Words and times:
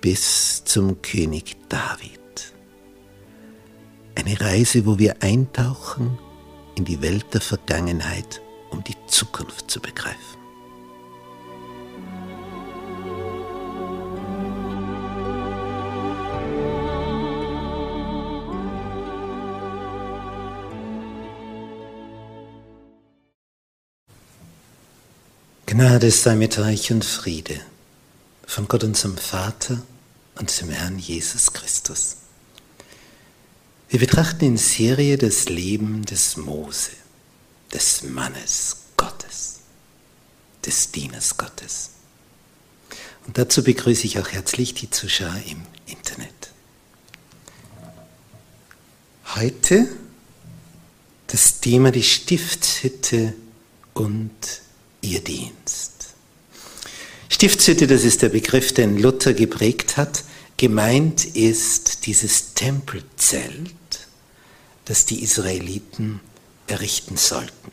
bis 0.00 0.64
zum 0.64 1.02
König 1.02 1.56
David. 1.68 2.20
Eine 4.14 4.40
Reise, 4.40 4.86
wo 4.86 4.98
wir 4.98 5.22
eintauchen 5.22 6.18
in 6.76 6.84
die 6.84 7.02
Welt 7.02 7.26
der 7.34 7.40
Vergangenheit, 7.40 8.40
um 8.70 8.82
die 8.84 8.96
Zukunft 9.06 9.70
zu 9.70 9.80
begreifen. 9.80 10.18
Gnade 25.66 26.10
sei 26.10 26.34
mit 26.34 26.58
euch 26.58 26.90
und 26.90 27.04
Friede 27.04 27.60
von 28.44 28.66
Gott 28.66 28.82
unserem 28.82 29.16
Vater 29.16 29.80
und 30.40 30.60
dem 30.60 30.70
Herrn 30.70 30.98
Jesus 30.98 31.52
Christus. 31.52 32.16
Wir 33.90 34.00
betrachten 34.00 34.44
in 34.44 34.56
Serie 34.56 35.18
das 35.18 35.50
Leben 35.50 36.04
des 36.06 36.38
Mose, 36.38 36.92
des 37.72 38.02
Mannes 38.04 38.76
Gottes, 38.96 39.60
des 40.64 40.90
Dieners 40.92 41.36
Gottes. 41.36 41.90
Und 43.26 43.36
dazu 43.36 43.62
begrüße 43.62 44.06
ich 44.06 44.18
auch 44.18 44.28
herzlich 44.28 44.72
die 44.72 44.88
Zuschauer 44.88 45.42
im 45.46 45.62
Internet. 45.86 46.52
Heute 49.34 49.88
das 51.26 51.60
Thema 51.60 51.92
die 51.92 52.02
Stiftshütte 52.02 53.34
und 53.92 54.30
ihr 55.02 55.20
Dienst. 55.20 56.14
Stiftshütte, 57.28 57.86
das 57.86 58.04
ist 58.04 58.22
der 58.22 58.30
Begriff, 58.30 58.72
den 58.72 58.98
Luther 58.98 59.34
geprägt 59.34 59.96
hat. 59.96 60.24
Gemeint 60.60 61.24
ist 61.24 62.04
dieses 62.04 62.52
Tempelzelt, 62.52 63.72
das 64.84 65.06
die 65.06 65.22
Israeliten 65.22 66.20
errichten 66.66 67.16
sollten. 67.16 67.72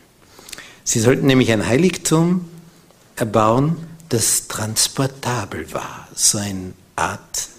Sie 0.85 1.01
sollten 1.01 1.25
nämlich 1.25 1.51
ein 1.51 1.67
Heiligtum 1.67 2.49
erbauen, 3.17 3.75
das 4.07 4.47
transportabel 4.47 5.73
war, 5.73 6.07
so 6.15 6.37
eine 6.37 6.71
Art 6.95 7.49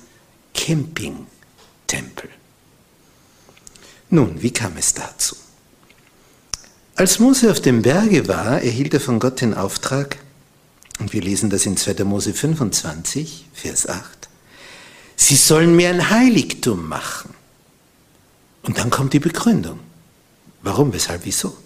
Campingtempel. 0.54 2.30
Nun, 4.08 4.40
wie 4.40 4.50
kam 4.50 4.78
es 4.78 4.94
dazu? 4.94 5.36
Als 6.94 7.18
Mose 7.18 7.50
auf 7.50 7.60
dem 7.60 7.82
Berge 7.82 8.28
war, 8.28 8.62
erhielt 8.62 8.94
er 8.94 9.00
von 9.00 9.20
Gott 9.20 9.42
den 9.42 9.52
Auftrag, 9.52 10.16
und 11.00 11.12
wir 11.12 11.20
lesen 11.20 11.50
das 11.50 11.66
in 11.66 11.76
2. 11.76 12.02
Mose 12.04 12.32
25, 12.32 13.44
Vers 13.52 13.86
8. 13.86 14.17
Sie 15.20 15.36
sollen 15.36 15.74
mir 15.74 15.90
ein 15.90 16.10
Heiligtum 16.10 16.88
machen. 16.88 17.34
Und 18.62 18.78
dann 18.78 18.88
kommt 18.88 19.12
die 19.12 19.18
Begründung. 19.18 19.80
Warum, 20.62 20.92
weshalb, 20.92 21.24
wieso? 21.24 21.56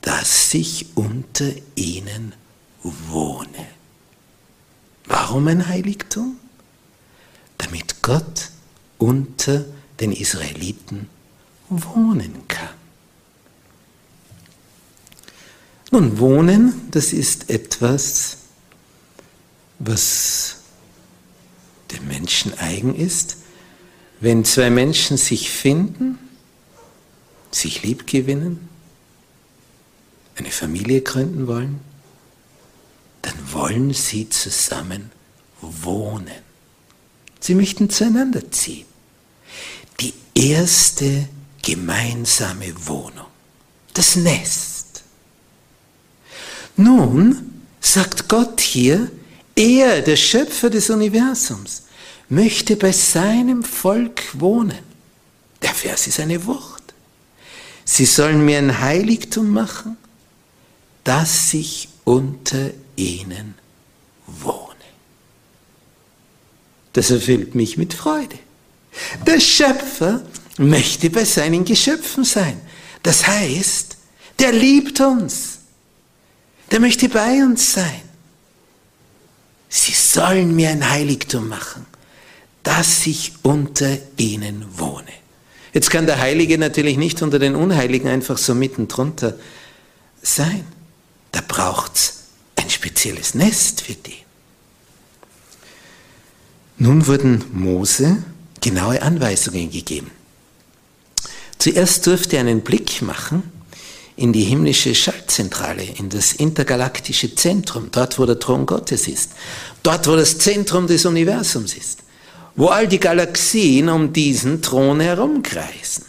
Dass 0.00 0.54
ich 0.54 0.96
unter 0.96 1.52
ihnen 1.76 2.34
wohne. 2.82 3.66
Warum 5.04 5.46
ein 5.48 5.68
Heiligtum? 5.68 6.38
Damit 7.58 8.00
Gott 8.00 8.50
unter 8.98 9.66
den 10.00 10.10
Israeliten 10.10 11.10
wohnen 11.68 12.48
kann. 12.48 12.70
Nun, 15.90 16.18
Wohnen, 16.18 16.90
das 16.90 17.12
ist 17.12 17.50
etwas, 17.50 18.38
was 19.78 20.56
dem 21.94 22.08
Menschen 22.08 22.56
eigen 22.58 22.94
ist. 22.94 23.38
Wenn 24.20 24.44
zwei 24.44 24.70
Menschen 24.70 25.16
sich 25.16 25.50
finden, 25.50 26.18
sich 27.50 27.82
lieb 27.82 28.06
gewinnen, 28.06 28.68
eine 30.36 30.50
Familie 30.50 31.00
gründen 31.00 31.46
wollen, 31.46 31.80
dann 33.22 33.52
wollen 33.52 33.94
sie 33.94 34.28
zusammen 34.28 35.10
wohnen. 35.60 36.42
Sie 37.40 37.54
möchten 37.54 37.90
zueinander 37.90 38.50
ziehen. 38.50 38.86
Die 40.00 40.12
erste 40.34 41.28
gemeinsame 41.62 42.74
Wohnung, 42.86 43.26
das 43.94 44.16
Nest. 44.16 45.02
Nun 46.76 47.62
sagt 47.80 48.28
Gott 48.28 48.60
hier, 48.60 49.10
er, 49.56 50.02
der 50.02 50.16
Schöpfer 50.16 50.68
des 50.68 50.90
Universums, 50.90 51.83
möchte 52.34 52.76
bei 52.76 52.92
seinem 52.92 53.62
Volk 53.62 54.22
wohnen. 54.34 54.78
Der 55.62 55.74
Vers 55.74 56.06
ist 56.06 56.20
eine 56.20 56.44
Wucht. 56.46 56.82
Sie 57.84 58.06
sollen 58.06 58.44
mir 58.44 58.58
ein 58.58 58.80
Heiligtum 58.80 59.50
machen, 59.50 59.96
dass 61.04 61.52
ich 61.54 61.88
unter 62.04 62.70
ihnen 62.96 63.54
wohne. 64.26 64.64
Das 66.94 67.10
erfüllt 67.10 67.54
mich 67.54 67.76
mit 67.76 67.94
Freude. 67.94 68.38
Der 69.26 69.40
Schöpfer 69.40 70.22
möchte 70.58 71.10
bei 71.10 71.24
seinen 71.24 71.64
Geschöpfen 71.64 72.24
sein. 72.24 72.60
Das 73.02 73.26
heißt, 73.26 73.96
der 74.38 74.52
liebt 74.52 75.00
uns. 75.00 75.58
Der 76.70 76.80
möchte 76.80 77.08
bei 77.08 77.42
uns 77.42 77.72
sein. 77.72 78.02
Sie 79.68 79.92
sollen 79.92 80.54
mir 80.54 80.70
ein 80.70 80.88
Heiligtum 80.88 81.48
machen, 81.48 81.84
dass 82.64 83.06
ich 83.06 83.32
unter 83.42 83.96
ihnen 84.16 84.64
wohne. 84.76 85.12
Jetzt 85.72 85.90
kann 85.90 86.06
der 86.06 86.18
Heilige 86.18 86.58
natürlich 86.58 86.96
nicht 86.96 87.22
unter 87.22 87.38
den 87.38 87.54
Unheiligen 87.54 88.08
einfach 88.08 88.38
so 88.38 88.54
mitten 88.54 88.88
drunter 88.88 89.36
sein. 90.22 90.64
Da 91.30 91.40
braucht 91.46 91.94
es 91.94 92.24
ein 92.56 92.70
spezielles 92.70 93.34
Nest 93.34 93.82
für 93.82 93.94
die. 93.94 94.16
Nun 96.78 97.06
wurden 97.06 97.44
Mose 97.52 98.24
genaue 98.60 99.02
Anweisungen 99.02 99.70
gegeben. 99.70 100.10
Zuerst 101.58 102.06
durfte 102.06 102.36
er 102.36 102.40
einen 102.40 102.62
Blick 102.62 103.02
machen 103.02 103.42
in 104.16 104.32
die 104.32 104.44
himmlische 104.44 104.94
Schaltzentrale, 104.94 105.82
in 105.82 106.08
das 106.08 106.32
intergalaktische 106.32 107.34
Zentrum, 107.34 107.88
dort 107.90 108.18
wo 108.18 108.26
der 108.26 108.38
Thron 108.38 108.64
Gottes 108.64 109.08
ist, 109.08 109.32
dort 109.82 110.06
wo 110.06 110.14
das 110.16 110.38
Zentrum 110.38 110.86
des 110.86 111.04
Universums 111.04 111.74
ist, 111.74 112.03
wo 112.56 112.68
all 112.68 112.86
die 112.88 113.00
Galaxien 113.00 113.88
um 113.88 114.12
diesen 114.12 114.62
Thron 114.62 115.00
herumkreisen, 115.00 116.04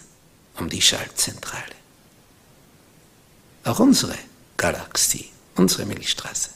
um 0.57 0.69
die 0.69 0.81
Schaltzentrale. 0.81 1.63
Auch 3.63 3.79
unsere 3.79 4.15
Galaxie, 4.57 5.29
unsere 5.55 5.85
Milchstraße, 5.85 6.49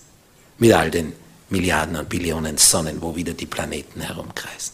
mit 0.60 0.74
all 0.74 0.92
den 0.92 1.14
Milliarden 1.50 1.96
und 1.96 2.10
Billionen 2.10 2.58
Sonnen, 2.58 3.02
wo 3.02 3.16
wieder 3.16 3.34
die 3.34 3.48
Planeten 3.48 4.02
herumkreisen. 4.02 4.74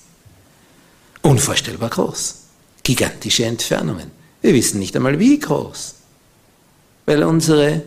Unvorstellbar 1.21 1.89
groß, 1.89 2.35
gigantische 2.83 3.45
Entfernungen. 3.45 4.11
Wir 4.41 4.53
wissen 4.53 4.79
nicht 4.79 4.95
einmal 4.95 5.17
wie 5.17 5.39
groß 5.39 5.95
weil 7.05 7.23
unsere 7.23 7.83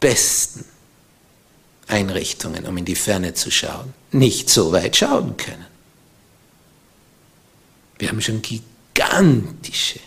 besten 0.00 0.64
Einrichtungen, 1.86 2.66
um 2.66 2.76
in 2.76 2.84
die 2.84 2.94
Ferne 2.94 3.34
zu 3.34 3.50
schauen, 3.50 3.94
nicht 4.12 4.50
so 4.50 4.72
weit 4.72 4.96
schauen 4.96 5.36
können. 5.36 5.66
Wir 7.98 8.08
haben 8.08 8.20
schon 8.20 8.42
gigantische, 8.42 10.00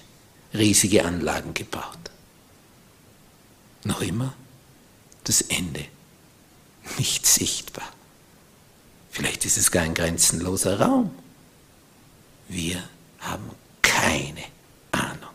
riesige 0.53 1.05
Anlagen 1.05 1.53
gebaut. 1.53 1.97
Noch 3.83 4.01
immer 4.01 4.33
das 5.23 5.41
Ende 5.41 5.85
nicht 6.97 7.25
sichtbar. 7.25 7.91
Vielleicht 9.11 9.45
ist 9.45 9.57
es 9.57 9.71
gar 9.71 9.83
ein 9.83 9.93
grenzenloser 9.93 10.79
Raum. 10.79 11.11
Wir 12.47 12.83
haben 13.19 13.49
keine 13.81 14.43
Ahnung 14.91 15.31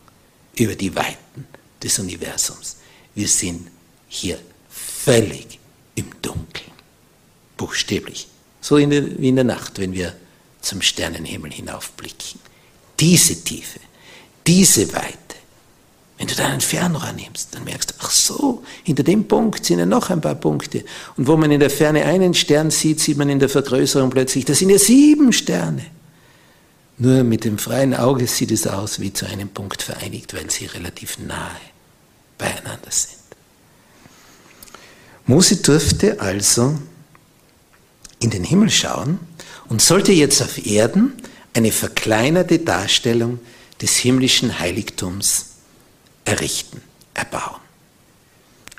über 0.55 0.75
die 0.75 0.95
Weiten 0.95 1.47
des 1.81 1.99
Universums. 1.99 2.77
Wir 3.13 3.27
sind 3.27 3.69
hier 4.07 4.39
völlig 4.69 5.59
im 5.95 6.09
Dunkeln, 6.21 6.71
buchstäblich, 7.57 8.27
so 8.61 8.77
in 8.77 8.89
der, 8.89 9.19
wie 9.19 9.29
in 9.29 9.35
der 9.35 9.43
Nacht, 9.43 9.79
wenn 9.79 9.93
wir 9.93 10.15
zum 10.63 10.81
Sternenhimmel 10.81 11.51
hinaufblicken. 11.51 12.39
Diese 12.99 13.43
Tiefe, 13.43 13.79
diese 14.47 14.91
Weite, 14.93 15.17
wenn 16.17 16.27
du 16.27 16.35
deinen 16.35 16.61
Fernrohr 16.61 17.11
nimmst, 17.11 17.53
dann 17.53 17.63
merkst 17.65 17.91
du, 17.91 17.95
ach 17.99 18.11
so, 18.11 18.63
hinter 18.83 19.03
dem 19.03 19.27
Punkt 19.27 19.65
sind 19.65 19.79
ja 19.79 19.85
noch 19.85 20.09
ein 20.09 20.21
paar 20.21 20.35
Punkte. 20.35 20.85
Und 21.17 21.27
wo 21.27 21.35
man 21.35 21.51
in 21.51 21.59
der 21.59 21.69
Ferne 21.69 22.05
einen 22.05 22.33
Stern 22.33 22.71
sieht, 22.71 22.99
sieht 22.99 23.17
man 23.17 23.29
in 23.29 23.39
der 23.39 23.49
Vergrößerung 23.49 24.09
plötzlich, 24.09 24.45
das 24.45 24.59
sind 24.59 24.69
ja 24.69 24.79
sieben 24.79 25.33
Sterne. 25.33 25.85
Nur 26.97 27.23
mit 27.23 27.43
dem 27.43 27.57
freien 27.57 27.93
Auge 27.95 28.27
sieht 28.27 28.51
es 28.51 28.67
aus 28.67 28.99
wie 28.99 29.11
zu 29.11 29.25
einem 29.25 29.49
Punkt 29.49 29.81
vereinigt, 29.81 30.33
weil 30.33 30.49
sie 30.49 30.67
relativ 30.67 31.17
nahe 31.17 31.59
beieinander 32.37 32.91
sind. 32.91 33.19
Mose 35.25 35.57
durfte 35.57 36.19
also 36.19 36.77
in 38.19 38.29
den 38.29 38.43
Himmel 38.43 38.69
schauen 38.69 39.19
und 39.73 39.81
sollte 39.81 40.11
jetzt 40.11 40.39
auf 40.43 40.67
Erden 40.67 41.13
eine 41.55 41.71
verkleinerte 41.71 42.59
Darstellung 42.59 43.39
des 43.81 43.97
himmlischen 43.97 44.59
Heiligtums 44.59 45.47
errichten, 46.25 46.79
erbauen. 47.15 47.59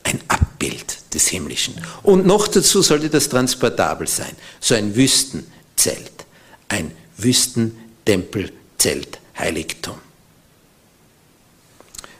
Ein 0.05 0.21
Abbild 0.29 0.99
des 1.13 1.27
Himmlischen. 1.27 1.75
Und 2.05 2.27
noch 2.27 2.47
dazu 2.47 2.81
sollte 2.81 3.11
das 3.11 3.29
transportabel 3.29 4.07
sein. 4.07 4.37
So 4.61 4.77
ein 4.77 4.95
Wüstenzelt, 4.95 6.27
ein 6.69 6.93
Wüstentempelzelt, 7.17 9.19
Heiligtum. 9.37 9.97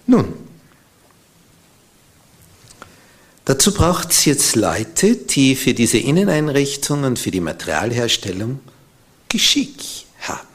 Nun, 0.09 0.35
dazu 3.45 3.73
braucht 3.73 4.11
es 4.11 4.25
jetzt 4.25 4.57
Leute, 4.57 5.17
die 5.17 5.57
für 5.57 5.75
diese 5.75 5.99
Inneneinrichtungen, 5.99 7.17
für 7.17 7.31
die 7.31 7.41
Materialherstellung 7.41 8.61
Geschick 9.29 10.07
haben. 10.21 10.49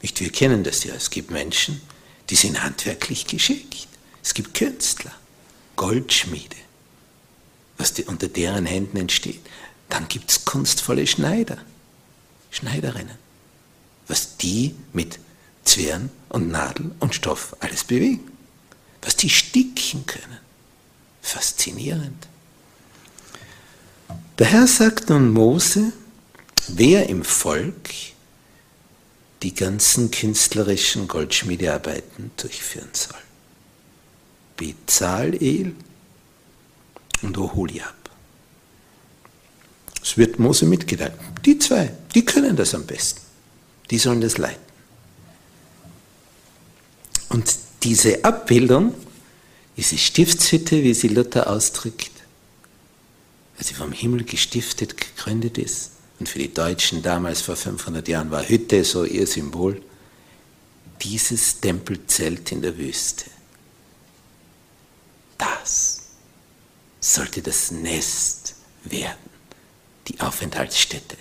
Nicht, 0.00 0.20
wir 0.20 0.30
kennen 0.30 0.64
das 0.64 0.84
ja. 0.84 0.94
Es 0.94 1.10
gibt 1.10 1.30
Menschen, 1.30 1.80
die 2.30 2.36
sind 2.36 2.62
handwerklich 2.62 3.26
geschickt. 3.26 3.88
Es 4.22 4.34
gibt 4.34 4.54
Künstler, 4.54 5.12
Goldschmiede, 5.76 6.56
was 7.76 7.92
die, 7.92 8.04
unter 8.04 8.28
deren 8.28 8.66
Händen 8.66 8.96
entsteht. 8.96 9.40
Dann 9.88 10.08
gibt 10.08 10.30
es 10.30 10.44
kunstvolle 10.44 11.06
Schneider, 11.06 11.58
Schneiderinnen, 12.50 13.18
was 14.06 14.36
die 14.36 14.74
mit 14.92 15.18
Zwirn 15.64 16.10
und 16.28 16.50
Nadel 16.50 16.92
und 17.00 17.14
Stoff 17.14 17.56
alles 17.60 17.84
bewegen, 17.84 18.30
was 19.02 19.16
die 19.16 19.30
sticken 19.30 20.06
können. 20.06 20.38
Faszinierend. 21.22 22.28
Der 24.38 24.46
Herr 24.46 24.66
sagt 24.66 25.08
nun 25.08 25.30
Mose, 25.30 25.92
wer 26.68 27.08
im 27.08 27.24
Volk 27.24 27.90
die 29.42 29.54
ganzen 29.54 30.10
künstlerischen 30.10 31.08
Goldschmiedearbeiten 31.08 32.32
durchführen 32.36 32.90
soll. 32.92 33.18
Bezalel 34.56 35.74
und 37.22 37.38
Oholiab. 37.38 37.94
Es 40.02 40.16
wird 40.18 40.38
Mose 40.38 40.66
mitgeteilt. 40.66 41.14
Die 41.44 41.58
zwei, 41.58 41.92
die 42.14 42.24
können 42.24 42.56
das 42.56 42.74
am 42.74 42.84
besten. 42.84 43.20
Die 43.90 43.98
sollen 43.98 44.20
das 44.20 44.38
leiten. 44.38 44.60
Und 47.28 47.54
diese 47.82 48.24
Abbildung, 48.24 48.94
diese 49.76 49.98
Stiftshütte, 49.98 50.82
wie 50.82 50.94
sie 50.94 51.08
Luther 51.08 51.48
ausdrückt, 51.48 52.10
weil 53.56 53.66
sie 53.66 53.74
vom 53.74 53.92
Himmel 53.92 54.24
gestiftet, 54.24 54.96
gegründet 54.96 55.58
ist, 55.58 55.92
und 56.18 56.28
für 56.28 56.38
die 56.38 56.54
Deutschen 56.54 57.02
damals 57.02 57.40
vor 57.40 57.56
500 57.56 58.06
Jahren 58.06 58.30
war 58.30 58.48
Hütte 58.48 58.84
so 58.84 59.04
ihr 59.04 59.26
Symbol, 59.26 59.82
dieses 61.00 61.58
Tempelzelt 61.58 62.52
in 62.52 62.62
der 62.62 62.78
Wüste. 62.78 63.24
Das 65.36 66.02
sollte 67.00 67.42
das 67.42 67.72
Nest 67.72 68.54
werden, 68.84 69.18
die 70.06 70.20
Aufenthaltsstätte 70.20 71.16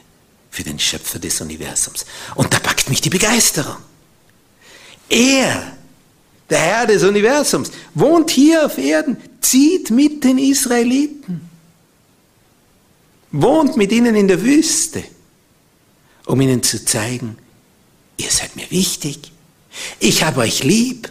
für 0.51 0.63
den 0.63 0.77
Schöpfer 0.77 1.17
des 1.17 1.41
Universums. 1.41 2.05
Und 2.35 2.53
da 2.53 2.59
packt 2.59 2.87
mich 2.89 3.01
die 3.01 3.09
Begeisterung. 3.09 3.77
Er, 5.09 5.77
der 6.51 6.59
Herr 6.59 6.85
des 6.85 7.03
Universums, 7.03 7.71
wohnt 7.95 8.29
hier 8.29 8.65
auf 8.65 8.77
Erden, 8.77 9.17
zieht 9.41 9.89
mit 9.89 10.23
den 10.23 10.37
Israeliten 10.37 11.49
wohnt 13.31 13.77
mit 13.77 13.91
ihnen 13.91 14.15
in 14.15 14.27
der 14.27 14.41
Wüste, 14.41 15.03
um 16.25 16.39
ihnen 16.41 16.61
zu 16.63 16.83
zeigen, 16.83 17.37
ihr 18.17 18.29
seid 18.29 18.55
mir 18.55 18.69
wichtig, 18.69 19.31
ich 19.99 20.23
habe 20.23 20.41
euch 20.41 20.63
lieb, 20.63 21.09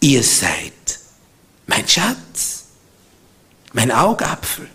ihr 0.00 0.22
seid 0.22 0.72
mein 1.66 1.86
Schatz, 1.86 2.64
mein 3.72 3.92
Augapfel. 3.92 4.68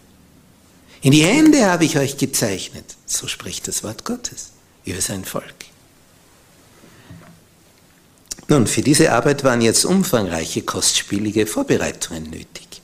In 1.02 1.12
die 1.12 1.24
Hände 1.24 1.66
habe 1.66 1.86
ich 1.86 1.98
euch 1.98 2.18
gezeichnet, 2.18 2.96
so 3.06 3.28
spricht 3.28 3.68
das 3.68 3.84
Wort 3.84 4.06
Gottes 4.06 4.52
über 4.86 5.02
sein 5.02 5.26
Volk. 5.26 5.67
Nun, 8.50 8.66
für 8.68 8.82
diese 8.82 9.12
Arbeit 9.12 9.44
waren 9.44 9.62
jetzt 9.62 9.84
umfangreiche, 9.84 10.62
kostspielige 10.62 11.46
Vorbereitungen 11.48 12.30
nötig. 12.30 12.82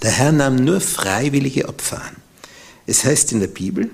Der 0.00 0.10
Herr 0.10 0.32
nahm 0.32 0.56
nur 0.56 0.80
freiwillige 0.80 1.68
Opfer 1.68 2.02
an. 2.02 2.16
Es 2.86 3.04
heißt 3.04 3.32
in 3.32 3.40
der 3.40 3.48
Bibel, 3.48 3.90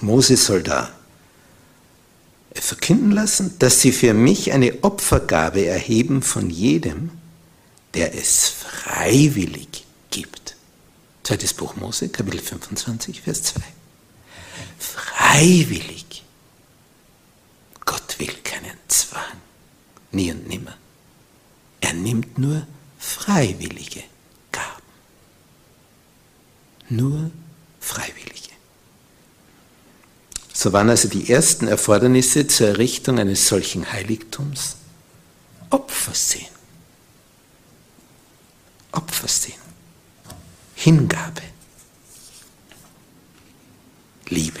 Moses 0.00 0.44
soll 0.44 0.62
da 0.62 0.90
verkünden 2.54 3.12
lassen, 3.12 3.54
dass 3.58 3.80
sie 3.80 3.92
für 3.92 4.12
mich 4.12 4.52
eine 4.52 4.82
Opfergabe 4.82 5.64
erheben 5.66 6.22
von 6.22 6.50
jedem, 6.50 7.10
der 7.94 8.14
es 8.14 8.48
freiwillig 8.48 9.84
gibt. 10.10 10.56
Zweites 11.22 11.54
Buch 11.54 11.76
Mose, 11.76 12.08
Kapitel 12.08 12.40
25, 12.40 13.22
Vers 13.22 13.42
2. 13.44 13.60
Freiwillig. 14.78 16.09
Zwang. 18.90 19.40
Nie 20.12 20.32
und 20.32 20.48
nimmer. 20.48 20.76
Er 21.80 21.92
nimmt 21.92 22.38
nur 22.38 22.66
freiwillige 22.98 24.02
Gaben. 24.52 24.82
Nur 26.88 27.30
freiwillige. 27.80 28.50
So 30.52 30.72
waren 30.72 30.90
also 30.90 31.08
die 31.08 31.30
ersten 31.30 31.68
Erfordernisse 31.68 32.46
zur 32.46 32.68
Errichtung 32.68 33.18
eines 33.18 33.48
solchen 33.48 33.92
Heiligtums 33.92 34.76
Opfersehen. 35.70 36.48
Opfersehen. 38.92 39.60
Hingabe. 40.74 41.42
Liebe. 44.28 44.60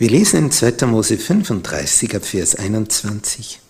Wir 0.00 0.08
lesen 0.08 0.44
in 0.44 0.50
2. 0.50 0.86
Mose 0.86 1.18
35 1.18 2.16
ab 2.16 2.24
Vers 2.24 2.54
21. 2.54 3.60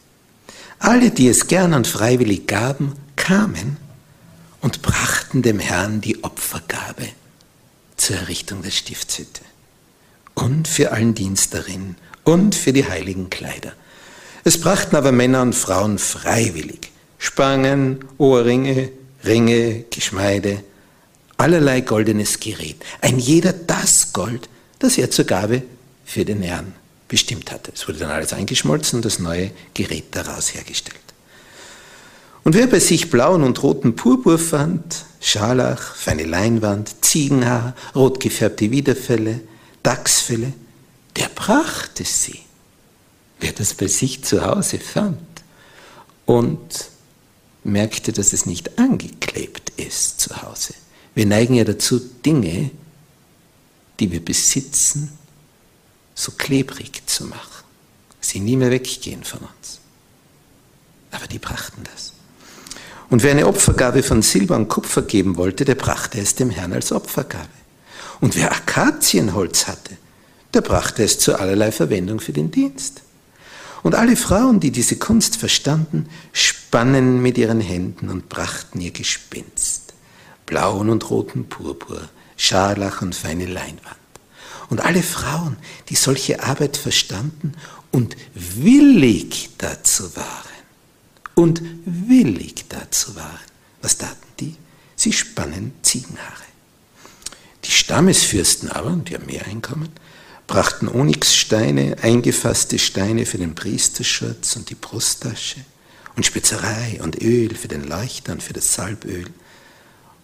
Alle, 0.79 1.11
die 1.11 1.27
es 1.27 1.49
gern 1.49 1.75
und 1.75 1.89
freiwillig 1.89 2.47
gaben, 2.47 2.93
kamen 3.17 3.79
und 4.61 4.81
brachten 4.81 5.43
dem 5.43 5.59
Herrn 5.59 6.01
die 6.01 6.23
Opfergabe 6.23 7.09
zur 7.97 8.15
Errichtung 8.15 8.63
der 8.63 8.71
Stiftshütte 8.71 9.41
und 10.35 10.69
für 10.69 10.93
allen 10.93 11.17
Dienst 11.17 11.53
darin 11.53 11.97
und 12.23 12.55
für 12.55 12.73
die 12.73 12.89
heiligen 12.89 13.29
Kleider. 13.29 13.73
Es 14.45 14.61
brachten 14.61 14.95
aber 14.95 15.11
Männer 15.11 15.43
und 15.43 15.57
Frauen 15.57 15.99
freiwillig 15.99 16.93
Spangen, 17.19 18.05
Ohrringe, 18.19 18.93
Ringe, 19.25 19.85
Geschmeide, 19.91 20.63
allerlei 21.39 21.81
goldenes 21.81 22.39
Gerät, 22.39 22.77
ein 23.01 23.19
jeder 23.19 23.53
das 23.53 24.13
Gold, 24.13 24.49
das 24.79 24.97
er 24.97 25.11
zur 25.11 25.25
Gabe 25.25 25.65
für 26.11 26.25
den 26.25 26.43
Herrn 26.43 26.75
bestimmt 27.07 27.53
hatte. 27.53 27.73
Es 27.73 27.87
wurde 27.87 28.01
dann 28.01 28.11
alles 28.11 28.33
eingeschmolzen 28.33 28.99
und 28.99 29.05
das 29.05 29.21
neue 29.21 29.53
Gerät 29.75 30.07
daraus 30.11 30.55
hergestellt. 30.55 30.99
Und 32.43 32.55
wer 32.55 32.67
bei 32.67 32.81
sich 32.81 33.11
blauen 33.11 33.45
und 33.45 33.63
roten 33.63 33.95
Purpur 33.95 34.39
fand, 34.39 35.05
Scharlach, 35.21 35.95
feine 35.95 36.25
Leinwand, 36.25 37.05
Ziegenhaar, 37.05 37.77
rot 37.95 38.19
gefärbte 38.19 38.71
Widerfälle, 38.71 39.41
Dachsfälle, 39.83 40.53
der 41.17 41.29
brachte 41.29 42.05
sie, 42.05 42.41
wer 43.39 43.53
das 43.53 43.75
bei 43.75 43.87
sich 43.87 44.25
zu 44.25 44.45
Hause 44.45 44.79
fand 44.79 45.19
und 46.27 46.91
merkte, 47.63 48.13
dass 48.13 48.33
es 48.33 48.47
nicht 48.47 48.79
angeklebt 48.79 49.71
ist 49.77 50.21
zu 50.21 50.43
Hause. 50.43 50.75
Wir 51.15 51.27
neigen 51.27 51.55
ja 51.55 51.65
dazu, 51.65 52.01
Dinge, 52.25 52.71
die 54.01 54.11
wir 54.11 54.25
besitzen, 54.25 55.13
so 56.21 56.33
klebrig 56.33 57.03
zu 57.07 57.25
machen, 57.25 57.65
sie 58.21 58.41
nie 58.41 58.57
mehr 58.57 58.71
weggehen 58.71 59.25
von 59.25 59.41
uns. 59.41 59.81
Aber 61.11 61.27
die 61.27 61.39
brachten 61.39 61.83
das. 61.93 62.13
Und 63.09 63.23
wer 63.23 63.33
eine 63.33 63.47
Opfergabe 63.47 64.03
von 64.03 64.23
Silber 64.23 64.57
und 64.57 64.69
Kupfer 64.69 65.03
geben 65.03 65.37
wollte, 65.37 65.65
der 65.65 65.75
brachte 65.75 66.21
es 66.21 66.35
dem 66.35 66.51
Herrn 66.51 66.73
als 66.73 66.93
Opfergabe. 66.93 67.49
Und 68.21 68.37
wer 68.37 68.53
Akazienholz 68.53 69.67
hatte, 69.67 69.97
der 70.55 70.61
brachte 70.61 71.03
es 71.03 71.19
zu 71.19 71.39
allerlei 71.39 71.73
Verwendung 71.73 72.21
für 72.21 72.33
den 72.33 72.51
Dienst. 72.51 73.03
Und 73.83 73.95
alle 73.95 74.15
Frauen, 74.15 74.61
die 74.61 74.71
diese 74.71 74.97
Kunst 74.97 75.37
verstanden, 75.37 76.09
spannen 76.33 77.23
mit 77.23 77.39
ihren 77.39 77.61
Händen 77.61 78.11
und 78.11 78.29
brachten 78.29 78.81
ihr 78.81 78.91
Gespinst, 78.91 79.95
blauen 80.45 80.91
und 80.91 81.09
roten 81.09 81.49
Purpur, 81.49 82.11
Scharlach 82.37 83.01
und 83.01 83.15
feine 83.15 83.47
Leinwand. 83.47 84.00
Und 84.71 84.81
alle 84.81 85.03
Frauen, 85.03 85.57
die 85.89 85.97
solche 85.97 86.43
Arbeit 86.43 86.77
verstanden 86.77 87.53
und 87.91 88.17
willig 88.35 89.51
dazu 89.59 90.17
waren, 90.17 90.51
und 91.35 91.63
willig 91.85 92.67
dazu 92.69 93.17
waren, 93.17 93.39
was 93.81 93.97
taten 93.97 94.27
die? 94.39 94.57
Sie 94.95 95.13
spannen 95.13 95.73
Ziegenhaare. 95.83 96.45
Die 97.65 97.71
Stammesfürsten 97.71 98.71
aber, 98.71 98.91
die 98.97 99.15
haben 99.15 99.27
mehr 99.27 99.47
Einkommen, 99.47 99.89
brachten 100.47 100.89
Onyxsteine, 100.89 101.97
eingefasste 102.03 102.79
Steine 102.79 103.25
für 103.25 103.39
den 103.39 103.55
Priesterschutz 103.55 104.57
und 104.57 104.69
die 104.69 104.75
Brusttasche 104.75 105.65
und 106.17 106.27
Spezerei 106.27 107.01
und 107.03 107.23
Öl 107.23 107.55
für 107.55 107.69
den 107.69 107.85
Leuchter 107.85 108.33
und 108.33 108.43
für 108.43 108.53
das 108.53 108.75
Salböl 108.75 109.27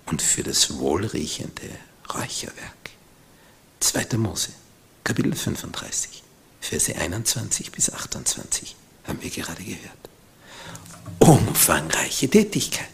und 0.07 0.21
für 0.21 0.43
das 0.43 0.79
wohlriechende 0.79 1.71
Räucherwerk. 2.13 2.91
2. 3.81 4.17
Mose, 4.17 4.51
Kapitel 5.05 5.35
35, 5.35 6.23
Verse 6.61 6.95
21 6.95 7.71
bis 7.71 7.91
28 7.91 8.75
haben 9.05 9.23
wir 9.23 9.31
gerade 9.31 9.63
gehört. 9.63 9.81
Umfangreiche 11.19 12.29
Tätigkeit. 12.29 12.89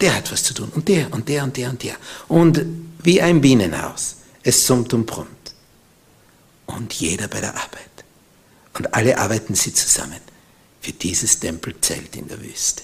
Der 0.00 0.14
hat 0.14 0.30
was 0.30 0.44
zu 0.44 0.54
tun 0.54 0.70
und 0.74 0.88
der 0.88 1.12
und 1.12 1.28
der 1.28 1.44
und 1.44 1.56
der 1.56 1.70
und 1.70 1.82
der. 1.82 1.96
Und 2.28 2.64
wie 3.02 3.20
ein 3.20 3.40
Bienenhaus. 3.40 4.16
Es 4.42 4.66
summt 4.66 4.92
und 4.92 5.06
brummt. 5.06 5.54
Und 6.66 6.92
jeder 6.92 7.28
bei 7.28 7.40
der 7.40 7.54
Arbeit. 7.54 8.04
Und 8.74 8.92
alle 8.94 9.18
arbeiten 9.18 9.54
sie 9.54 9.72
zusammen 9.72 10.20
für 10.80 10.92
dieses 10.92 11.40
Tempelzelt 11.40 12.14
in 12.16 12.28
der 12.28 12.40
Wüste. 12.42 12.82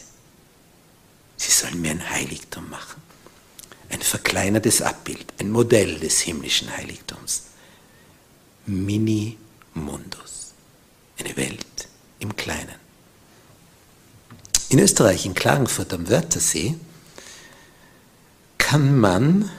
Sie 1.36 1.50
sollen 1.50 1.80
mir 1.80 1.90
ein 1.90 2.10
Heiligtum 2.10 2.68
machen 2.70 3.09
ein 3.90 4.00
verkleinertes 4.00 4.82
Abbild, 4.82 5.26
ein 5.40 5.50
Modell 5.50 5.98
des 5.98 6.20
himmlischen 6.20 6.74
Heiligtums. 6.74 7.42
Mini 8.66 9.36
Mundus, 9.74 10.52
eine 11.18 11.36
Welt 11.36 11.88
im 12.20 12.34
Kleinen. 12.36 12.76
In 14.68 14.78
Österreich, 14.78 15.26
in 15.26 15.34
Klagenfurt 15.34 15.92
am 15.92 16.08
Wörthersee, 16.08 16.76
kann 18.58 18.98
man 18.98 19.50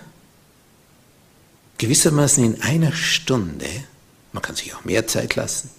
gewissermaßen 1.77 2.43
in 2.43 2.61
einer 2.61 2.93
Stunde, 2.93 3.67
man 4.31 4.41
kann 4.41 4.55
sich 4.55 4.73
auch 4.73 4.85
mehr 4.85 5.07
Zeit 5.07 5.35
lassen, 5.35 5.69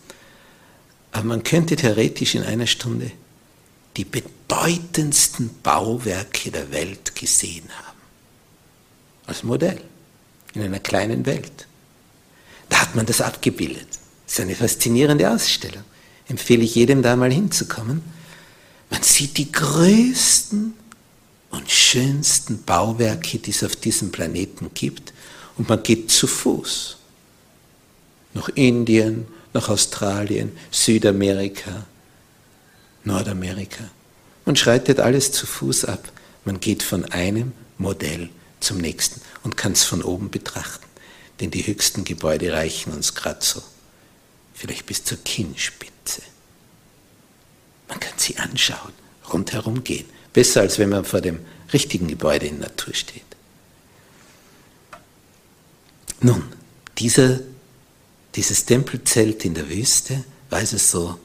aber 1.12 1.24
man 1.24 1.42
könnte 1.42 1.76
theoretisch 1.76 2.34
in 2.34 2.42
einer 2.42 2.66
Stunde 2.66 3.12
die 3.96 4.04
bedeutendsten 4.04 5.62
Bauwerke 5.62 6.50
der 6.50 6.70
Welt 6.72 7.14
gesehen 7.14 7.68
haben 7.70 7.91
als 9.26 9.42
Modell 9.42 9.80
in 10.54 10.62
einer 10.62 10.80
kleinen 10.80 11.26
Welt. 11.26 11.66
Da 12.68 12.80
hat 12.80 12.94
man 12.94 13.06
das 13.06 13.20
abgebildet. 13.20 13.88
Das 14.26 14.34
ist 14.34 14.40
eine 14.40 14.54
faszinierende 14.54 15.30
Ausstellung. 15.30 15.84
Empfehle 16.28 16.62
ich 16.62 16.74
jedem 16.74 17.02
da 17.02 17.16
mal 17.16 17.32
hinzukommen. 17.32 18.02
Man 18.90 19.02
sieht 19.02 19.36
die 19.38 19.50
größten 19.50 20.74
und 21.50 21.70
schönsten 21.70 22.62
Bauwerke, 22.62 23.38
die 23.38 23.50
es 23.50 23.62
auf 23.62 23.76
diesem 23.76 24.10
Planeten 24.10 24.70
gibt, 24.74 25.12
und 25.58 25.68
man 25.68 25.82
geht 25.82 26.10
zu 26.10 26.26
Fuß 26.26 26.96
nach 28.34 28.48
Indien, 28.50 29.26
nach 29.52 29.68
Australien, 29.68 30.52
Südamerika, 30.70 31.86
Nordamerika. 33.04 33.84
Man 34.44 34.56
schreitet 34.56 35.00
alles 35.00 35.32
zu 35.32 35.46
Fuß 35.46 35.84
ab. 35.84 36.10
Man 36.44 36.58
geht 36.58 36.82
von 36.82 37.04
einem 37.06 37.52
Modell 37.78 38.30
zum 38.62 38.78
nächsten 38.78 39.20
und 39.42 39.56
kann 39.56 39.72
es 39.72 39.84
von 39.84 40.02
oben 40.02 40.30
betrachten. 40.30 40.86
Denn 41.40 41.50
die 41.50 41.66
höchsten 41.66 42.04
Gebäude 42.04 42.52
reichen 42.52 42.92
uns 42.92 43.14
gerade 43.14 43.44
so, 43.44 43.62
vielleicht 44.54 44.86
bis 44.86 45.04
zur 45.04 45.18
Kinnspitze. 45.18 46.22
Man 47.88 48.00
kann 48.00 48.14
sie 48.16 48.38
anschauen, 48.38 48.92
rundherum 49.32 49.84
gehen. 49.84 50.06
Besser 50.32 50.62
als 50.62 50.78
wenn 50.78 50.88
man 50.88 51.04
vor 51.04 51.20
dem 51.20 51.40
richtigen 51.72 52.08
Gebäude 52.08 52.46
in 52.46 52.60
Natur 52.60 52.94
steht. 52.94 53.22
Nun, 56.20 56.44
dieser, 56.98 57.40
dieses 58.34 58.64
Tempelzelt 58.64 59.44
in 59.44 59.54
der 59.54 59.68
Wüste 59.68 60.24
war 60.48 60.60
also 60.60 60.78
so 60.78 61.18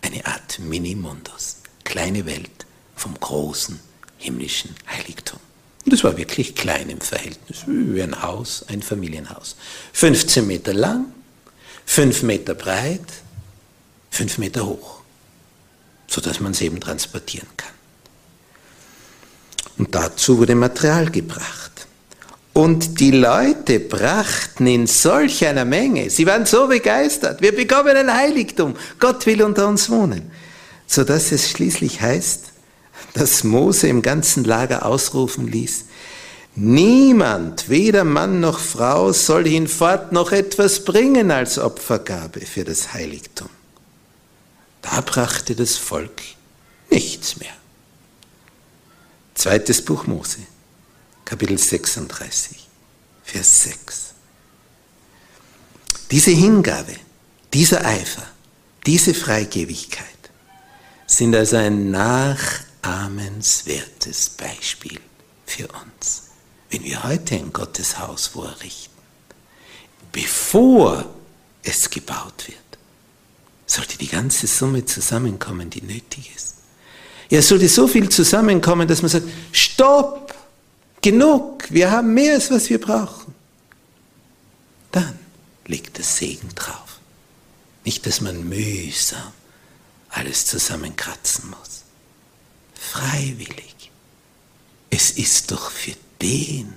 eine 0.00 0.24
Art 0.26 0.58
Minimundus, 0.58 1.58
kleine 1.84 2.24
Welt 2.26 2.66
vom 2.96 3.14
großen 3.18 3.78
himmlischen 4.16 4.74
Heiligtum. 4.88 5.40
Und 5.88 5.94
es 5.94 6.04
war 6.04 6.18
wirklich 6.18 6.54
klein 6.54 6.90
im 6.90 7.00
Verhältnis, 7.00 7.64
wie 7.66 8.02
ein 8.02 8.20
Haus, 8.20 8.62
ein 8.68 8.82
Familienhaus. 8.82 9.56
15 9.94 10.46
Meter 10.46 10.74
lang, 10.74 11.06
5 11.86 12.24
Meter 12.24 12.52
breit, 12.52 13.06
5 14.10 14.36
Meter 14.36 14.66
hoch, 14.66 15.00
sodass 16.06 16.40
man 16.40 16.52
es 16.52 16.60
eben 16.60 16.78
transportieren 16.78 17.48
kann. 17.56 17.72
Und 19.78 19.94
dazu 19.94 20.36
wurde 20.36 20.54
Material 20.54 21.10
gebracht. 21.10 21.86
Und 22.52 23.00
die 23.00 23.12
Leute 23.12 23.80
brachten 23.80 24.66
in 24.66 24.86
solch 24.86 25.46
einer 25.46 25.64
Menge, 25.64 26.10
sie 26.10 26.26
waren 26.26 26.44
so 26.44 26.66
begeistert, 26.66 27.40
wir 27.40 27.56
bekommen 27.56 27.96
ein 27.96 28.12
Heiligtum, 28.12 28.76
Gott 28.98 29.24
will 29.24 29.42
unter 29.42 29.66
uns 29.66 29.88
wohnen, 29.88 30.30
sodass 30.86 31.32
es 31.32 31.48
schließlich 31.48 32.02
heißt, 32.02 32.47
dass 33.18 33.44
Mose 33.44 33.88
im 33.88 34.02
ganzen 34.02 34.44
Lager 34.44 34.86
ausrufen 34.86 35.48
ließ, 35.48 35.84
Niemand, 36.60 37.68
weder 37.68 38.02
Mann 38.02 38.40
noch 38.40 38.58
Frau, 38.58 39.12
soll 39.12 39.46
hinfort 39.46 40.10
noch 40.10 40.32
etwas 40.32 40.84
bringen 40.84 41.30
als 41.30 41.56
Opfergabe 41.56 42.40
für 42.40 42.64
das 42.64 42.92
Heiligtum. 42.92 43.48
Da 44.82 45.00
brachte 45.02 45.54
das 45.54 45.76
Volk 45.76 46.20
nichts 46.90 47.36
mehr. 47.36 47.52
Zweites 49.34 49.84
Buch 49.84 50.08
Mose, 50.08 50.38
Kapitel 51.24 51.58
36, 51.58 52.66
Vers 53.22 53.60
6. 53.60 54.14
Diese 56.10 56.32
Hingabe, 56.32 56.96
dieser 57.54 57.84
Eifer, 57.84 58.26
diese 58.84 59.14
Freigebigkeit 59.14 60.06
sind 61.06 61.36
also 61.36 61.56
ein 61.56 61.92
nach 61.92 62.67
ahmenswertes 62.88 64.30
Beispiel 64.30 64.98
für 65.44 65.68
uns, 65.68 66.30
wenn 66.70 66.84
wir 66.84 67.04
heute 67.04 67.34
ein 67.34 67.52
Gotteshaus 67.52 68.28
vorrichten. 68.28 68.96
Bevor 70.10 71.04
es 71.62 71.90
gebaut 71.90 72.48
wird, 72.48 72.58
sollte 73.66 73.98
die 73.98 74.08
ganze 74.08 74.46
Summe 74.46 74.84
zusammenkommen, 74.86 75.68
die 75.68 75.82
nötig 75.82 76.32
ist. 76.34 76.56
Ja, 77.28 77.42
sollte 77.42 77.68
so 77.68 77.86
viel 77.86 78.08
zusammenkommen, 78.08 78.88
dass 78.88 79.02
man 79.02 79.10
sagt, 79.10 79.28
stopp, 79.52 80.34
genug, 81.02 81.64
wir 81.70 81.90
haben 81.90 82.14
mehr 82.14 82.34
als 82.34 82.50
was 82.50 82.70
wir 82.70 82.80
brauchen. 82.80 83.34
Dann 84.90 85.18
liegt 85.66 85.98
der 85.98 86.04
Segen 86.04 86.48
drauf. 86.54 87.00
Nicht, 87.84 88.06
dass 88.06 88.22
man 88.22 88.48
mühsam 88.48 89.32
alles 90.08 90.46
zusammenkratzen 90.46 91.50
muss 91.50 91.77
freiwillig. 92.88 93.90
Es 94.90 95.10
ist 95.10 95.50
doch 95.50 95.70
für 95.70 95.94
den, 96.20 96.72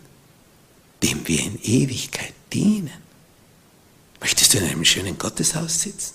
dem 1.03 1.27
wir 1.27 1.39
in 1.39 1.62
Ewigkeit 1.63 2.34
dienen. 2.53 3.01
Möchtest 4.20 4.53
du 4.53 4.60
in 4.60 4.65
einem 4.65 4.86
schönen 4.86 5.18
Gotteshaus 5.18 5.82
sitzen? 5.82 6.13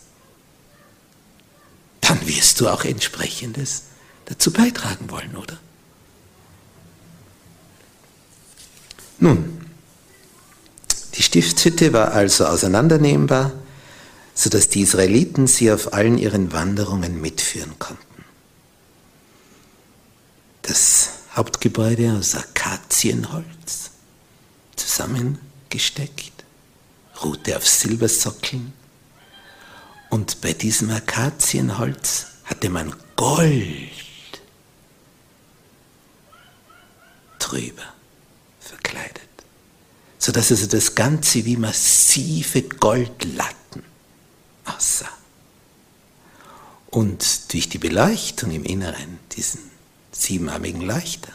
Dann 2.03 2.27
wirst 2.27 2.61
du 2.61 2.69
auch 2.69 2.85
entsprechendes 2.85 3.83
dazu 4.27 4.53
beitragen 4.53 5.11
wollen, 5.11 5.37
oder? 5.37 5.59
Nun, 9.19 9.67
die 11.15 11.23
Stiftshütte 11.23 11.93
war 11.93 12.13
also 12.13 12.47
auseinandernehmbar, 12.47 13.53
sodass 14.35 14.69
die 14.69 14.83
Israeliten 14.83 15.47
sie 15.47 15.73
auf 15.73 15.95
allen 15.95 16.19
ihren 16.19 16.53
Wanderungen 16.53 17.21
mitführen 17.21 17.79
konnten. 17.79 18.06
Das 20.67 21.11
Hauptgebäude 21.37 22.13
aus 22.19 22.35
Akazienholz, 22.35 23.91
zusammengesteckt, 24.75 26.33
ruhte 27.23 27.57
auf 27.57 27.69
Silbersockeln 27.69 28.73
und 30.11 30.41
bei 30.41 30.55
diesem 30.55 30.91
Akazienholz 30.91 32.27
hatte 32.45 32.69
man 32.69 32.93
Gold 33.15 33.93
drüber 37.39 37.85
verkleidet, 38.59 39.29
sodass 40.19 40.51
also 40.51 40.67
das 40.67 40.97
Ganze 40.97 41.45
wie 41.45 41.57
massive 41.57 42.63
Goldlatten 42.63 43.85
aussah. 44.65 45.13
Und 46.87 47.53
durch 47.53 47.69
die 47.69 47.79
Beleuchtung 47.79 48.51
im 48.51 48.65
Inneren, 48.65 49.21
diesen 49.37 49.76
siebenarmigen 50.23 50.83
Leuchter, 50.83 51.33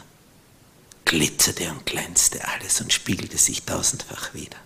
glitzerte 1.04 1.70
und 1.70 1.86
glänzte 1.86 2.46
alles 2.48 2.80
und 2.80 2.92
spiegelte 2.92 3.38
sich 3.38 3.62
tausendfach 3.62 4.34
wieder. 4.34 4.56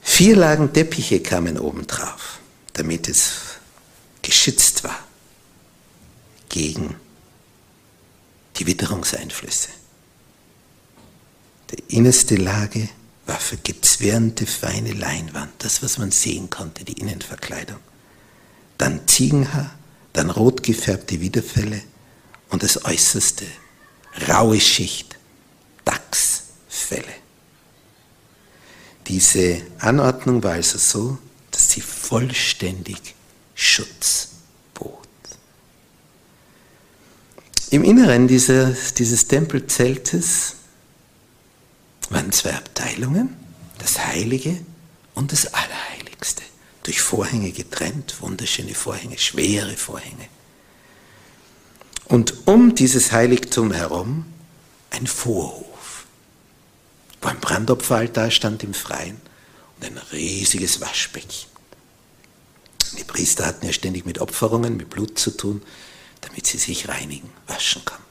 Vier 0.00 0.36
Lagen 0.36 0.72
Teppiche 0.72 1.20
kamen 1.20 1.58
obendrauf, 1.58 2.38
damit 2.72 3.08
es 3.08 3.32
geschützt 4.20 4.84
war 4.84 4.98
gegen 6.48 6.96
die 8.56 8.66
Witterungseinflüsse. 8.66 9.68
Die 11.70 11.96
innerste 11.96 12.36
Lage 12.36 12.88
war 13.26 13.38
vergezwirnte 13.38 14.46
feine 14.46 14.92
Leinwand, 14.92 15.52
das, 15.58 15.82
was 15.82 15.98
man 15.98 16.10
sehen 16.10 16.50
konnte, 16.50 16.84
die 16.84 17.00
Innenverkleidung. 17.00 17.78
Dann 18.76 19.06
Ziegenhaar, 19.06 19.74
dann 20.12 20.30
rot 20.30 20.62
gefärbte 20.62 21.20
Widerfälle 21.20 21.82
und 22.50 22.62
das 22.62 22.84
äußerste, 22.84 23.46
raue 24.28 24.60
Schicht, 24.60 25.18
Dachsfälle. 25.84 27.14
Diese 29.06 29.62
Anordnung 29.78 30.42
war 30.42 30.52
also 30.52 30.78
so, 30.78 31.18
dass 31.50 31.70
sie 31.70 31.80
vollständig 31.80 33.14
Schutz 33.54 34.28
bot. 34.74 35.08
Im 37.70 37.84
Inneren 37.84 38.28
dieser, 38.28 38.72
dieses 38.98 39.26
Tempelzeltes 39.26 40.56
waren 42.10 42.30
zwei 42.32 42.54
Abteilungen, 42.54 43.36
das 43.78 43.98
Heilige 44.06 44.58
und 45.14 45.32
das 45.32 45.52
Allerheiligste, 45.52 46.42
durch 46.82 47.00
Vorhänge 47.00 47.52
getrennt, 47.52 48.16
wunderschöne 48.20 48.74
Vorhänge, 48.74 49.18
schwere 49.18 49.76
Vorhänge. 49.76 50.28
Und 52.06 52.46
um 52.46 52.74
dieses 52.74 53.12
Heiligtum 53.12 53.72
herum 53.72 54.26
ein 54.90 55.06
Vorhof, 55.06 56.06
wo 57.20 57.28
ein 57.28 57.40
Brandopferaltar 57.40 58.30
stand 58.30 58.62
im 58.64 58.74
Freien 58.74 59.20
und 59.76 59.86
ein 59.86 59.98
riesiges 60.12 60.80
Waschbecken. 60.80 61.30
Die 62.98 63.04
Priester 63.04 63.46
hatten 63.46 63.64
ja 63.64 63.72
ständig 63.72 64.04
mit 64.04 64.20
Opferungen, 64.20 64.76
mit 64.76 64.90
Blut 64.90 65.18
zu 65.18 65.30
tun, 65.30 65.62
damit 66.20 66.46
sie 66.46 66.58
sich 66.58 66.88
reinigen, 66.88 67.30
waschen 67.46 67.84
konnten. 67.84 68.02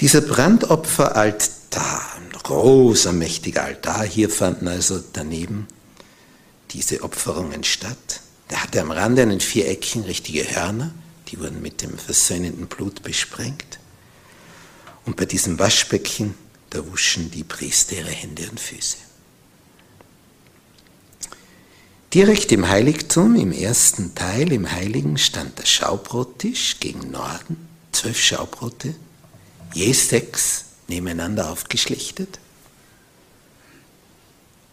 Dieser 0.00 0.20
Brandopferaltar, 0.20 2.14
ein 2.16 2.32
großer, 2.42 3.12
mächtiger 3.12 3.64
Altar, 3.64 4.04
hier 4.04 4.30
fanden 4.30 4.68
also 4.68 5.02
daneben 5.12 5.68
diese 6.70 7.02
Opferungen 7.02 7.64
statt. 7.64 8.20
Der 8.50 8.62
hatte 8.62 8.80
am 8.80 8.90
Rande 8.90 9.22
einen 9.22 9.40
Viereckchen 9.40 10.04
richtige 10.04 10.44
Hörner, 10.44 10.92
die 11.28 11.38
wurden 11.38 11.60
mit 11.60 11.82
dem 11.82 11.98
versöhnenden 11.98 12.66
Blut 12.66 13.02
besprengt. 13.02 13.78
Und 15.04 15.16
bei 15.16 15.24
diesem 15.24 15.58
Waschbecken, 15.58 16.34
da 16.70 16.86
wuschen 16.90 17.30
die 17.30 17.44
Priester 17.44 17.96
ihre 17.96 18.10
Hände 18.10 18.48
und 18.50 18.60
Füße. 18.60 18.96
Direkt 22.14 22.52
im 22.52 22.66
Heiligtum, 22.68 23.36
im 23.36 23.52
ersten 23.52 24.14
Teil, 24.14 24.50
im 24.52 24.70
Heiligen, 24.70 25.18
stand 25.18 25.58
der 25.58 25.66
Schaubrottisch 25.66 26.80
gegen 26.80 27.10
Norden, 27.10 27.68
zwölf 27.92 28.18
Schaubrote, 28.18 28.94
je 29.74 29.92
sechs 29.92 30.64
nebeneinander 30.88 31.50
aufgeschlichtet. 31.50 32.38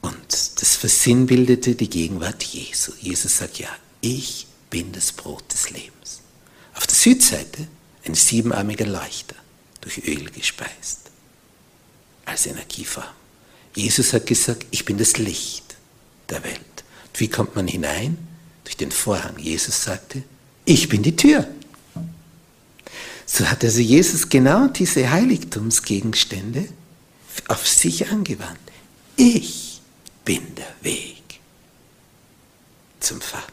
Und 0.05 0.61
das 0.61 0.75
versinnbildete 0.75 1.73
die 1.73 1.89
Gegenwart 1.89 2.43
Jesu. 2.43 2.91
Jesus 3.01 3.37
sagt, 3.37 3.57
ja, 3.57 3.69
ich 4.01 4.45
bin 4.69 4.91
das 4.91 5.11
Brot 5.11 5.51
des 5.51 5.71
Lebens. 5.71 6.21
Auf 6.75 6.85
der 6.85 6.95
Südseite 6.95 7.67
ein 8.05 8.13
siebenarmiger 8.13 8.85
Leuchter, 8.85 9.35
durch 9.81 10.07
Öl 10.07 10.29
gespeist, 10.29 11.09
als 12.25 12.45
Energieform. 12.45 13.15
Jesus 13.73 14.13
hat 14.13 14.27
gesagt, 14.27 14.67
ich 14.69 14.85
bin 14.85 14.99
das 14.99 15.17
Licht 15.17 15.75
der 16.29 16.43
Welt. 16.43 16.83
Und 17.07 17.19
wie 17.19 17.27
kommt 17.27 17.55
man 17.55 17.67
hinein? 17.67 18.15
Durch 18.63 18.77
den 18.77 18.91
Vorhang. 18.91 19.39
Jesus 19.39 19.85
sagte, 19.85 20.21
ich 20.65 20.87
bin 20.87 21.01
die 21.01 21.15
Tür. 21.15 21.47
So 23.25 23.49
hat 23.49 23.63
also 23.63 23.79
Jesus 23.79 24.29
genau 24.29 24.67
diese 24.67 25.09
Heiligtumsgegenstände 25.09 26.67
auf 27.47 27.67
sich 27.67 28.07
angewandt. 28.07 28.59
Ich 29.17 29.74
bin 30.25 30.55
der 30.55 30.73
Weg 30.81 31.39
zum 32.99 33.21
Vater. 33.21 33.45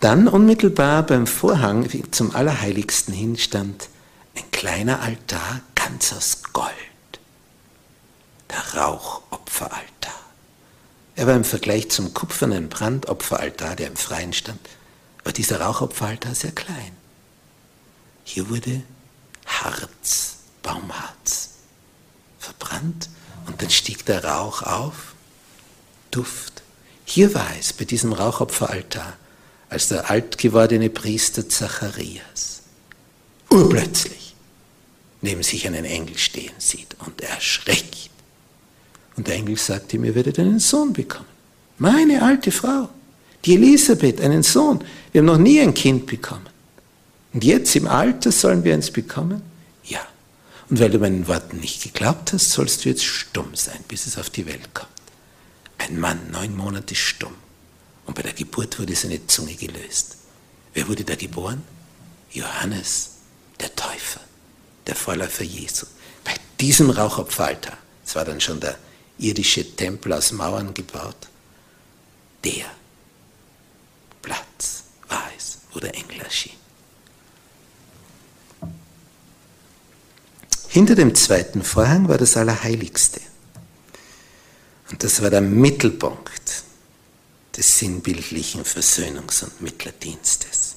Dann 0.00 0.26
unmittelbar 0.26 1.04
beim 1.04 1.26
Vorhang 1.26 1.88
zum 2.10 2.34
Allerheiligsten 2.34 3.14
hin 3.14 3.36
stand 3.36 3.88
ein 4.34 4.50
kleiner 4.50 5.00
Altar 5.00 5.60
ganz 5.74 6.12
aus 6.12 6.42
Gold. 6.52 6.72
Der 8.50 8.80
Rauchopferaltar. 8.80 10.20
Er 11.14 11.26
war 11.26 11.36
im 11.36 11.44
Vergleich 11.44 11.90
zum 11.90 12.14
kupfernen 12.14 12.70
Brandopferaltar, 12.70 13.76
der 13.76 13.88
im 13.88 13.96
Freien 13.96 14.32
stand, 14.32 14.60
war 15.24 15.32
dieser 15.32 15.60
Rauchopferaltar 15.60 16.34
sehr 16.34 16.52
klein. 16.52 16.96
Hier 18.24 18.48
wurde 18.48 18.82
Harz, 19.46 20.38
Baumharz 20.62 21.51
verbrannt 22.58 23.08
und 23.46 23.60
dann 23.60 23.70
stieg 23.70 24.04
der 24.06 24.24
Rauch 24.24 24.62
auf, 24.62 25.14
Duft. 26.10 26.62
Hier 27.04 27.34
war 27.34 27.48
es 27.58 27.72
bei 27.72 27.84
diesem 27.84 28.12
Rauchopferaltar, 28.12 29.14
als 29.68 29.88
der 29.88 30.10
alt 30.10 30.38
gewordene 30.38 30.90
Priester 30.90 31.48
Zacharias 31.48 32.62
urplötzlich 33.50 34.34
neben 35.20 35.42
sich 35.42 35.66
einen 35.66 35.84
Engel 35.84 36.18
stehen 36.18 36.52
sieht 36.58 36.96
und 37.06 37.20
erschreckt. 37.20 38.10
Und 39.16 39.28
der 39.28 39.36
Engel 39.36 39.56
sagt 39.56 39.94
ihm, 39.94 40.04
ihr 40.04 40.14
werdet 40.14 40.38
einen 40.38 40.58
Sohn 40.58 40.92
bekommen. 40.92 41.28
Meine 41.78 42.22
alte 42.22 42.50
Frau 42.50 42.88
die 43.44 43.54
Elisabeth, 43.54 44.20
einen 44.20 44.42
Sohn. 44.42 44.80
Wir 45.10 45.20
haben 45.20 45.26
noch 45.26 45.38
nie 45.38 45.60
ein 45.60 45.74
Kind 45.74 46.06
bekommen. 46.06 46.46
Und 47.32 47.44
jetzt 47.44 47.74
im 47.76 47.86
Alter 47.86 48.30
sollen 48.30 48.62
wir 48.62 48.74
eins 48.74 48.90
bekommen? 48.90 49.42
Und 50.72 50.80
weil 50.80 50.88
du 50.88 50.98
meinen 50.98 51.28
Worten 51.28 51.58
nicht 51.58 51.82
geglaubt 51.82 52.32
hast, 52.32 52.48
sollst 52.48 52.82
du 52.82 52.88
jetzt 52.88 53.04
stumm 53.04 53.54
sein, 53.54 53.84
bis 53.88 54.06
es 54.06 54.16
auf 54.16 54.30
die 54.30 54.46
Welt 54.46 54.72
kommt. 54.72 54.88
Ein 55.76 56.00
Mann, 56.00 56.30
neun 56.30 56.56
Monate 56.56 56.94
stumm. 56.94 57.34
Und 58.06 58.14
bei 58.14 58.22
der 58.22 58.32
Geburt 58.32 58.78
wurde 58.78 58.96
seine 58.96 59.26
Zunge 59.26 59.54
gelöst. 59.54 60.16
Wer 60.72 60.88
wurde 60.88 61.04
da 61.04 61.14
geboren? 61.14 61.62
Johannes, 62.30 63.10
der 63.60 63.76
Täufer, 63.76 64.20
der 64.86 64.96
Vorläufer 64.96 65.44
Jesu. 65.44 65.84
Bei 66.24 66.32
diesem 66.58 66.88
Rauchopferaltar, 66.88 67.76
es 68.02 68.14
war 68.14 68.24
dann 68.24 68.40
schon 68.40 68.58
der 68.58 68.78
irdische 69.18 69.76
Tempel 69.76 70.14
aus 70.14 70.32
Mauern 70.32 70.72
gebaut, 70.72 71.28
der 72.44 72.64
Platz 74.22 74.84
war 75.06 75.28
es, 75.36 75.58
wo 75.74 75.80
der 75.80 75.94
Engel 75.94 76.22
erschien. 76.22 76.61
Hinter 80.72 80.94
dem 80.94 81.14
zweiten 81.14 81.62
Vorhang 81.62 82.08
war 82.08 82.16
das 82.16 82.36
Allerheiligste. 82.36 83.20
Und 84.90 85.04
das 85.04 85.20
war 85.20 85.28
der 85.28 85.42
Mittelpunkt 85.42 86.64
des 87.54 87.78
sinnbildlichen 87.78 88.64
Versöhnungs- 88.64 89.44
und 89.44 89.60
Mittlerdienstes. 89.60 90.76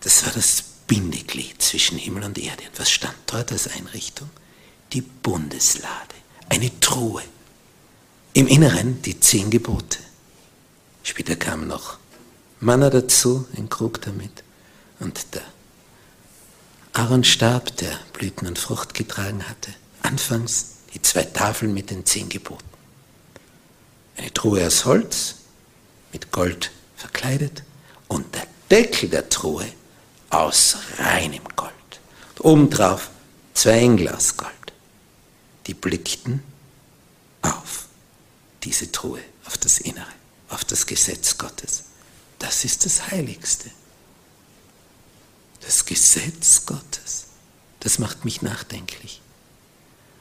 Das 0.00 0.24
war 0.24 0.32
das 0.32 0.62
Bindeglied 0.88 1.62
zwischen 1.62 1.96
Himmel 1.96 2.24
und 2.24 2.38
Erde. 2.38 2.64
Und 2.64 2.80
was 2.80 2.90
stand 2.90 3.14
dort 3.26 3.52
als 3.52 3.68
Einrichtung? 3.68 4.28
Die 4.92 5.02
Bundeslade, 5.02 6.14
eine 6.48 6.78
Truhe. 6.80 7.22
Im 8.32 8.48
Inneren 8.48 9.00
die 9.02 9.20
zehn 9.20 9.50
Gebote 9.50 9.98
Später 11.02 11.36
kam 11.36 11.66
noch 11.66 11.98
Manna 12.60 12.90
dazu, 12.90 13.46
ein 13.56 13.68
Krug 13.68 14.02
damit. 14.02 14.42
Und 14.98 15.34
der 15.34 15.42
Aaronstab, 16.92 17.76
der 17.76 17.98
Blüten 18.12 18.46
und 18.48 18.58
Frucht 18.58 18.94
getragen 18.94 19.48
hatte. 19.48 19.72
Anfangs 20.02 20.76
die 20.92 21.02
zwei 21.02 21.22
Tafeln 21.22 21.72
mit 21.72 21.90
den 21.90 22.04
zehn 22.04 22.28
Geboten. 22.28 22.64
Eine 24.16 24.32
Truhe 24.34 24.66
aus 24.66 24.84
Holz, 24.84 25.36
mit 26.12 26.32
Gold 26.32 26.72
verkleidet 26.96 27.62
und 28.08 28.34
der 28.34 28.46
Deckel 28.70 29.08
der 29.08 29.28
Truhe 29.28 29.66
aus 30.30 30.76
reinem 30.98 31.44
Gold. 31.56 31.72
Und 32.36 32.44
obendrauf 32.44 33.10
zwei 33.54 33.78
Engel 33.78 34.08
aus 34.08 34.36
Gold. 34.36 34.52
Die 35.66 35.74
blickten 35.74 36.42
auf 37.42 37.86
diese 38.64 38.90
Truhe, 38.90 39.20
auf 39.46 39.56
das 39.58 39.78
Innere, 39.78 40.06
auf 40.48 40.64
das 40.64 40.86
Gesetz 40.86 41.38
Gottes. 41.38 41.84
Das 42.38 42.64
ist 42.64 42.84
das 42.84 43.10
Heiligste. 43.10 43.70
Das 45.60 45.84
Gesetz 45.84 46.66
Gottes. 46.66 47.26
Das 47.80 47.98
macht 47.98 48.24
mich 48.24 48.42
nachdenklich. 48.42 49.20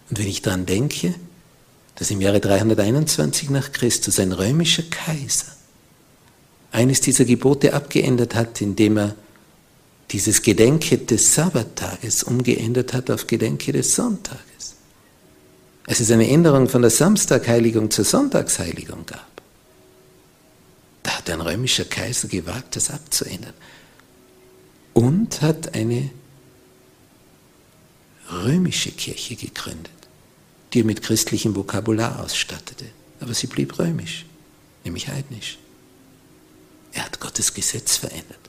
Und 0.09 0.19
wenn 0.19 0.27
ich 0.27 0.41
daran 0.41 0.65
denke, 0.65 1.13
dass 1.95 2.11
im 2.11 2.21
Jahre 2.21 2.39
321 2.39 3.49
nach 3.49 3.71
Christus 3.71 4.19
ein 4.19 4.31
römischer 4.31 4.83
Kaiser 4.83 5.47
eines 6.71 7.01
dieser 7.01 7.25
Gebote 7.25 7.73
abgeändert 7.73 8.35
hat, 8.35 8.61
indem 8.61 8.97
er 8.97 9.15
dieses 10.11 10.41
Gedenke 10.41 10.97
des 10.97 11.35
Sabbattages 11.35 12.23
umgeändert 12.23 12.93
hat 12.93 13.11
auf 13.11 13.27
Gedenke 13.27 13.71
des 13.71 13.95
Sonntages. 13.95 14.75
Es 15.85 16.11
eine 16.11 16.29
Änderung 16.29 16.69
von 16.69 16.81
der 16.81 16.91
Samstagheiligung 16.91 17.91
zur 17.91 18.05
Sonntagsheiligung 18.05 19.05
gab, 19.05 19.27
da 21.03 21.17
hat 21.17 21.29
ein 21.29 21.41
römischer 21.41 21.85
Kaiser 21.85 22.27
gewagt, 22.27 22.75
das 22.75 22.91
abzuändern 22.91 23.53
und 24.93 25.41
hat 25.41 25.73
eine 25.75 26.09
römische 28.31 28.91
Kirche 28.91 29.35
gegründet, 29.35 29.91
die 30.73 30.81
er 30.81 30.85
mit 30.85 31.01
christlichem 31.01 31.55
Vokabular 31.55 32.23
ausstattete. 32.23 32.85
Aber 33.19 33.33
sie 33.33 33.47
blieb 33.47 33.77
römisch, 33.79 34.25
nämlich 34.83 35.07
heidnisch. 35.07 35.57
Er 36.93 37.05
hat 37.05 37.19
Gottes 37.19 37.53
Gesetz 37.53 37.97
verändert. 37.97 38.39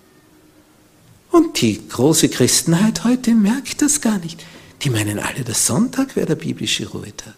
Und 1.31 1.61
die 1.61 1.87
große 1.89 2.29
Christenheit 2.29 3.05
heute 3.05 3.35
merkt 3.35 3.83
das 3.83 4.01
gar 4.01 4.19
nicht. 4.19 4.45
Die 4.83 4.91
meinen 4.91 5.19
alle, 5.19 5.45
der 5.45 5.55
Sonntag 5.55 6.17
wäre 6.17 6.27
der 6.27 6.35
biblische 6.35 6.89
Ruhetag. 6.89 7.35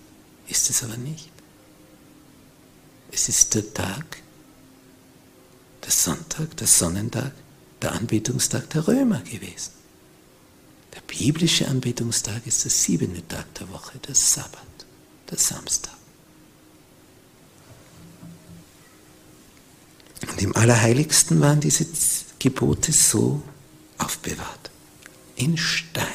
Ist 0.49 0.71
es 0.71 0.83
aber 0.83 0.97
nicht. 0.97 1.29
Es 3.11 3.29
ist 3.29 3.55
der 3.55 3.75
Tag, 3.75 4.19
der 5.85 5.91
Sonntag, 5.91 6.57
der 6.57 6.67
Sonnentag, 6.67 7.33
der 7.83 7.93
Anbetungstag 7.93 8.71
der 8.71 8.87
Römer 8.87 9.21
gewesen. 9.21 9.73
Der 10.95 11.01
biblische 11.03 11.69
Anbetungstag 11.69 12.47
ist 12.47 12.65
der 12.65 12.71
siebente 12.71 13.27
Tag 13.27 13.53
der 13.55 13.69
Woche, 13.71 13.99
der 13.99 14.15
Sabbat, 14.15 14.63
der 15.31 15.39
Samstag. 15.39 15.97
Und 20.31 20.41
im 20.41 20.55
Allerheiligsten 20.55 21.41
waren 21.41 21.61
diese 21.61 21.87
Gebote 22.39 22.93
so 22.93 23.43
aufbewahrt. 23.99 24.71
In 25.37 25.57
Stein. 25.57 26.07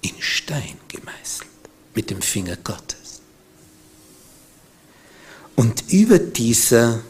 In 0.00 0.20
Stein 0.20 0.76
gemeißelt. 0.88 1.48
Mit 1.94 2.10
dem 2.10 2.22
Finger 2.22 2.56
Gottes. 2.56 3.20
Und 5.54 5.92
über 5.92 6.18
dieser 6.18 7.02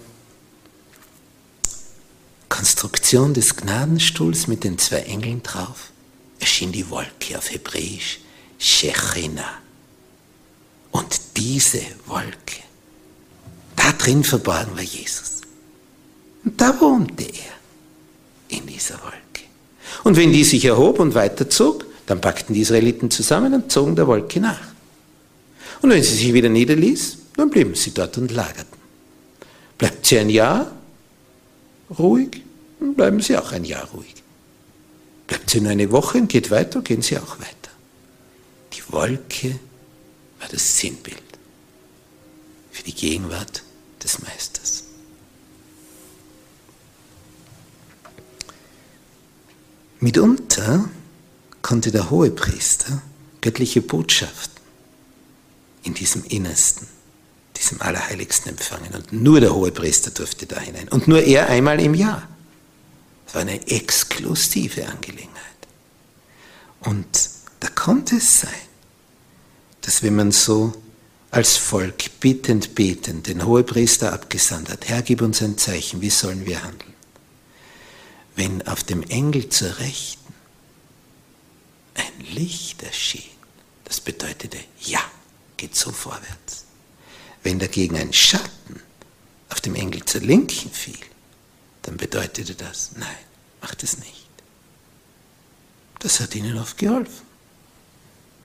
Konstruktion 2.61 3.33
des 3.33 3.57
Gnadenstuhls 3.57 4.46
mit 4.46 4.64
den 4.64 4.77
zwei 4.77 4.99
Engeln 4.99 5.42
drauf 5.42 5.92
erschien 6.40 6.73
die 6.73 6.90
Wolke 6.90 7.38
auf 7.38 7.51
Hebräisch 7.51 8.20
Shechina. 8.59 9.46
Und 10.90 11.20
diese 11.38 11.81
Wolke, 12.05 12.61
da 13.77 13.92
drin 13.92 14.23
verborgen 14.23 14.77
war 14.77 14.83
Jesus. 14.83 15.40
Und 16.44 16.61
da 16.61 16.79
wohnte 16.79 17.25
er, 17.25 18.59
in 18.59 18.66
dieser 18.66 19.01
Wolke. 19.05 19.46
Und 20.05 20.18
wenn 20.18 20.31
die 20.31 20.44
sich 20.44 20.62
erhob 20.66 20.99
und 20.99 21.14
weiterzog, 21.14 21.87
dann 22.05 22.20
packten 22.20 22.53
die 22.53 22.61
Israeliten 22.61 23.11
zusammen 23.11 23.55
und 23.55 23.73
zogen 23.73 23.96
der 23.96 24.07
Wolke 24.07 24.38
nach. 24.38 24.68
Und 25.81 25.88
wenn 25.88 26.03
sie 26.03 26.14
sich 26.14 26.35
wieder 26.35 26.51
niederließ, 26.51 27.16
dann 27.38 27.49
blieben 27.49 27.75
sie 27.75 27.94
dort 27.94 28.18
und 28.18 28.31
lagerten. 28.31 28.79
Bleibt 29.79 30.05
sie 30.05 30.18
ein 30.18 30.29
Jahr 30.29 30.70
ruhig, 31.99 32.42
dann 32.81 32.95
bleiben 32.95 33.21
sie 33.21 33.37
auch 33.37 33.53
ein 33.53 33.64
Jahr 33.64 33.88
ruhig. 33.90 34.14
Bleibt 35.27 35.51
sie 35.51 35.61
nur 35.61 35.71
eine 35.71 35.93
Woche 35.93 36.19
und 36.19 36.29
geht 36.29 36.51
weiter, 36.51 36.83
gehen 36.83 37.03
sie 37.03 37.19
auch 37.19 37.38
weiter. 37.38 37.71
Die 38.73 38.93
Wolke 38.93 39.59
war 40.40 40.49
das 40.49 40.79
Sinnbild 40.79 41.23
für 42.73 42.83
die 42.83 42.95
Gegenwart 42.95 43.62
des 44.03 44.21
Meisters. 44.23 44.85
Mitunter 50.01 50.88
konnte 51.61 51.90
der 51.90 52.11
Hohepriester 52.11 53.03
göttliche 53.43 53.83
Botschaften 53.83 54.61
in 55.83 55.95
diesem 55.95 56.25
Innersten, 56.25 56.87
diesem 57.57 57.81
Allerheiligsten 57.83 58.51
empfangen. 58.51 58.95
Und 58.95 59.12
nur 59.12 59.40
der 59.40 59.55
Hohepriester 59.55 60.11
durfte 60.11 60.47
da 60.47 60.59
hinein. 60.59 60.88
Und 60.88 61.07
nur 61.07 61.23
er 61.23 61.49
einmal 61.49 61.81
im 61.81 61.95
Jahr. 61.95 62.27
Es 63.31 63.35
war 63.37 63.43
eine 63.43 63.64
exklusive 63.69 64.88
Angelegenheit. 64.88 65.37
Und 66.81 67.31
da 67.61 67.69
konnte 67.69 68.16
es 68.16 68.40
sein, 68.40 68.51
dass 69.83 70.03
wenn 70.03 70.16
man 70.16 70.33
so 70.33 70.73
als 71.31 71.57
Volk 71.57 72.19
bittend 72.19 72.75
betend 72.75 73.29
den 73.29 73.47
Hohepriester 73.47 74.12
abgesandt 74.12 74.69
hat, 74.69 74.88
Herr, 74.88 75.03
gib 75.03 75.23
uns 75.23 75.40
ein 75.43 75.57
Zeichen, 75.59 76.01
wie 76.01 76.11
sollen 76.11 76.45
wir 76.45 76.61
handeln? 76.64 76.93
Wenn 78.35 78.66
auf 78.66 78.83
dem 78.83 79.05
Engel 79.05 79.49
zur 79.49 79.79
Rechten 79.79 80.35
ein 81.95 82.35
Licht 82.35 82.83
erschien, 82.83 83.31
das 83.85 84.01
bedeutete, 84.01 84.59
ja, 84.81 85.03
geht 85.57 85.77
so 85.77 85.93
vorwärts. 85.93 86.64
Wenn 87.45 87.61
dagegen 87.61 87.97
ein 87.97 88.12
Schatten 88.12 88.81
auf 89.51 89.61
dem 89.61 89.77
Engel 89.77 90.05
zur 90.05 90.23
Linken 90.23 90.73
fiel, 90.73 90.99
dann 91.83 91.97
bedeutete 91.97 92.55
das, 92.55 92.93
nein, 92.97 93.09
macht 93.61 93.83
es 93.83 93.99
nicht. 93.99 94.29
Das 96.01 96.21
hat 96.21 96.35
ihnen 96.35 96.59
oft 96.59 96.79
geholfen, 96.79 97.27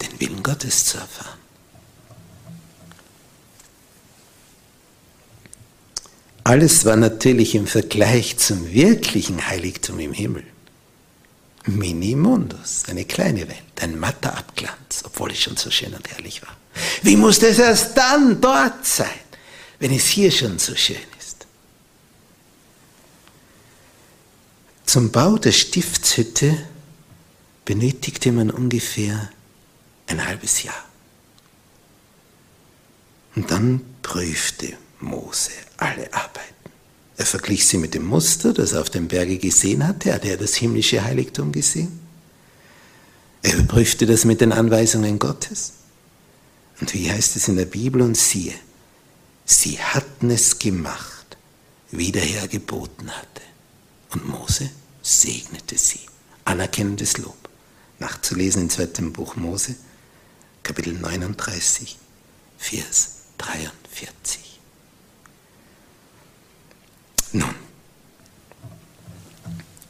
den 0.01 0.19
Willen 0.19 0.43
Gottes 0.43 0.85
zu 0.85 0.97
erfahren. 0.97 1.39
Alles 6.43 6.85
war 6.85 6.95
natürlich 6.95 7.55
im 7.55 7.65
Vergleich 7.65 8.37
zum 8.37 8.71
wirklichen 8.71 9.47
Heiligtum 9.47 9.99
im 9.99 10.13
Himmel. 10.13 10.43
Minimundus, 11.65 12.83
eine 12.87 13.05
kleine 13.05 13.47
Welt, 13.47 13.81
ein 13.81 13.99
matter 13.99 14.37
Abglanz, 14.37 15.01
obwohl 15.03 15.31
es 15.31 15.39
schon 15.39 15.57
so 15.57 15.71
schön 15.71 15.93
und 15.95 16.07
herrlich 16.11 16.43
war. 16.43 16.55
Wie 17.01 17.15
musste 17.15 17.47
es 17.47 17.57
erst 17.57 17.97
dann 17.97 18.39
dort 18.39 18.85
sein, 18.85 19.09
wenn 19.79 19.91
es 19.91 20.05
hier 20.05 20.29
schon 20.29 20.59
so 20.59 20.75
schön 20.75 20.97
ist? 21.19 21.47
Zum 24.85 25.11
Bau 25.11 25.37
der 25.37 25.51
Stiftshütte 25.51 26.57
benötigte 27.65 28.31
man 28.31 28.51
ungefähr 28.51 29.29
ein 30.07 30.25
halbes 30.25 30.63
Jahr. 30.63 30.85
Und 33.35 33.51
dann 33.51 33.81
prüfte 34.01 34.73
Mose 34.99 35.51
alle 35.77 36.13
Arbeiten. 36.13 36.53
Er 37.17 37.25
verglich 37.25 37.65
sie 37.67 37.77
mit 37.77 37.93
dem 37.93 38.05
Muster, 38.05 38.53
das 38.53 38.73
er 38.73 38.81
auf 38.81 38.89
dem 38.89 39.07
Berge 39.07 39.37
gesehen 39.37 39.87
hatte. 39.87 40.13
Hatte 40.13 40.29
er 40.29 40.37
das 40.37 40.55
himmlische 40.55 41.03
Heiligtum 41.03 41.51
gesehen? 41.51 41.99
Er 43.41 43.55
überprüfte 43.55 44.05
das 44.05 44.25
mit 44.25 44.41
den 44.41 44.51
Anweisungen 44.51 45.19
Gottes. 45.19 45.73
Und 46.81 46.93
wie 46.93 47.09
heißt 47.09 47.35
es 47.35 47.47
in 47.47 47.55
der 47.55 47.65
Bibel? 47.65 48.01
Und 48.01 48.17
siehe, 48.17 48.53
sie 49.45 49.79
hatten 49.79 50.29
es 50.29 50.59
gemacht, 50.59 51.37
wie 51.91 52.11
der 52.11 52.23
Herr 52.23 52.47
geboten 52.47 53.09
hatte. 53.09 53.34
Und 54.15 54.29
Mose 54.29 54.69
segnete 55.01 55.77
sie. 55.77 55.99
Anerkennendes 56.45 57.17
Lob. 57.17 57.35
Nachzulesen 57.99 58.63
im 58.63 58.69
zweiten 58.69 59.11
Buch 59.11 59.35
Mose, 59.35 59.75
Kapitel 60.63 60.93
39, 60.93 61.97
Vers 62.57 63.09
43. 63.37 64.59
Nun, 67.33 67.55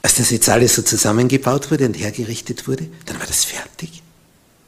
als 0.02 0.16
das 0.16 0.32
jetzt 0.32 0.50
alles 0.50 0.76
so 0.76 0.82
zusammengebaut 0.82 1.70
wurde 1.70 1.86
und 1.86 1.94
hergerichtet 1.94 2.68
wurde, 2.68 2.90
dann 3.06 3.20
war 3.20 3.28
das 3.28 3.44
fertig. 3.46 4.02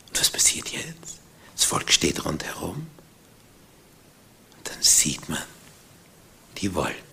Und 0.10 0.20
was 0.20 0.30
passiert 0.30 0.70
jetzt? 0.70 1.18
Das 1.56 1.66
Volk 1.66 1.92
steht 1.92 2.26
rundherum. 2.26 2.88
Und 4.58 4.70
dann 4.70 4.82
sieht 4.82 5.28
man 5.30 5.42
die 6.58 6.76
Wolke. 6.76 7.07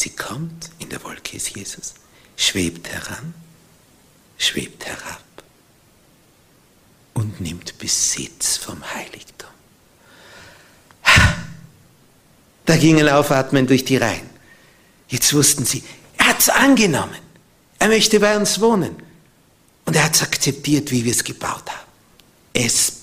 Sie 0.00 0.08
kommt, 0.08 0.70
in 0.78 0.88
der 0.88 1.04
Wolke 1.04 1.36
ist 1.36 1.54
Jesus, 1.54 1.92
schwebt 2.34 2.88
heran, 2.88 3.34
schwebt 4.38 4.86
herab 4.86 5.22
und 7.12 7.38
nimmt 7.38 7.76
Besitz 7.76 8.56
vom 8.56 8.82
Heiligtum. 8.94 9.50
Da 12.64 12.76
ging 12.78 12.98
ein 12.98 13.10
Aufatmen 13.10 13.66
durch 13.66 13.84
die 13.84 13.98
Reihen. 13.98 14.30
Jetzt 15.08 15.34
wussten 15.34 15.66
sie, 15.66 15.84
er 16.16 16.28
hat 16.28 16.38
es 16.38 16.48
angenommen. 16.48 17.18
Er 17.78 17.88
möchte 17.88 18.20
bei 18.20 18.38
uns 18.38 18.58
wohnen. 18.58 18.96
Und 19.84 19.96
er 19.96 20.04
hat 20.04 20.14
es 20.14 20.22
akzeptiert, 20.22 20.90
wie 20.92 21.04
wir 21.04 21.12
es 21.12 21.24
gebaut 21.24 21.68
haben. 21.68 21.90
Es 22.54 22.99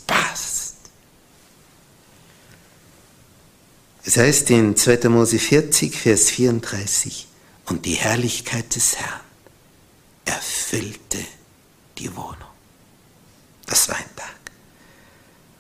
Es 4.08 4.16
heißt 4.16 4.52
in 4.52 4.78
2. 4.78 5.10
Mose 5.10 5.38
40, 5.38 5.94
Vers 5.94 6.30
34, 6.30 7.28
und 7.66 7.86
die 7.86 7.96
Herrlichkeit 7.96 8.74
des 8.74 8.96
Herrn 8.96 9.20
erfüllte 10.24 11.18
die 11.98 12.16
Wohnung. 12.16 12.38
Das 13.66 13.90
war 13.90 13.98
ein 13.98 14.16
Tag. 14.16 14.34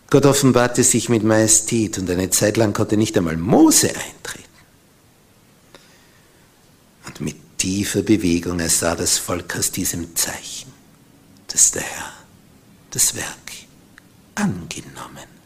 Gott 0.09 0.25
offenbarte 0.25 0.85
sich 0.85 1.09
mit 1.09 1.25
Majestät 1.25 1.97
und 1.97 2.09
eine 2.09 2.29
Zeit 2.29 2.55
lang 2.55 2.71
konnte 2.71 2.95
nicht 2.95 3.17
einmal 3.17 3.35
Mose 3.35 3.89
eintreten. 3.89 4.45
Und 7.05 7.19
mit 7.19 7.57
tiefer 7.57 8.01
Bewegung 8.01 8.61
ersah 8.61 8.95
das 8.95 9.17
Volk 9.17 9.57
aus 9.57 9.71
diesem 9.71 10.15
Zeichen, 10.15 10.71
dass 11.47 11.71
der 11.71 11.81
Herr 11.81 12.13
das 12.91 13.13
Werk 13.13 13.51
angenommen 14.35 15.17
hatte. 15.17 15.36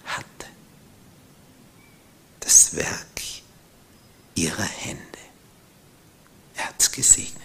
Das 2.51 2.75
Werk 2.75 3.21
ihrer 4.35 4.61
Hände. 4.61 5.01
Er 6.57 6.67
hat 6.67 6.75
es 6.79 6.91
gesegnet. 6.91 7.39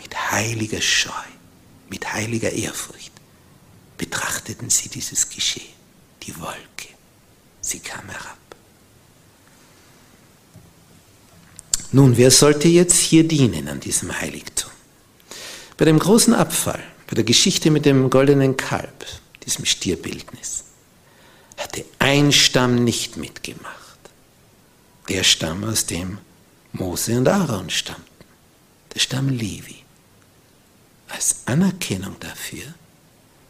Mit 0.00 0.30
heiliger 0.30 0.80
Scheu, 0.80 1.10
mit 1.88 2.12
heiliger 2.12 2.52
Ehrfurcht 2.52 3.10
betrachteten 3.98 4.70
sie 4.70 4.90
dieses 4.90 5.28
Geschehen 5.28 5.74
die 6.22 6.38
Wolke. 6.38 6.86
Sie 7.62 7.80
kam 7.80 8.08
herab. 8.08 8.38
Nun, 11.90 12.16
wer 12.16 12.30
sollte 12.30 12.68
jetzt 12.68 12.96
hier 12.96 13.26
dienen 13.26 13.66
an 13.66 13.80
diesem 13.80 14.16
Heiligtum? 14.20 14.70
Bei 15.76 15.84
dem 15.84 15.98
großen 15.98 16.32
Abfall, 16.32 16.84
bei 17.08 17.16
der 17.16 17.24
Geschichte 17.24 17.72
mit 17.72 17.86
dem 17.86 18.08
goldenen 18.08 18.56
Kalb, 18.56 19.04
diesem 19.44 19.64
Stierbildnis, 19.64 20.62
hatte 21.56 21.84
ein 21.98 22.30
Stamm 22.30 22.84
nicht 22.84 23.16
mitgemacht. 23.16 23.79
Der 25.10 25.24
Stamm, 25.24 25.64
aus 25.64 25.86
dem 25.86 26.18
Mose 26.72 27.18
und 27.18 27.26
Aaron 27.26 27.68
stammten, 27.68 28.04
der 28.94 29.00
Stamm 29.00 29.28
Levi. 29.28 29.82
Als 31.08 31.38
Anerkennung 31.46 32.14
dafür 32.20 32.62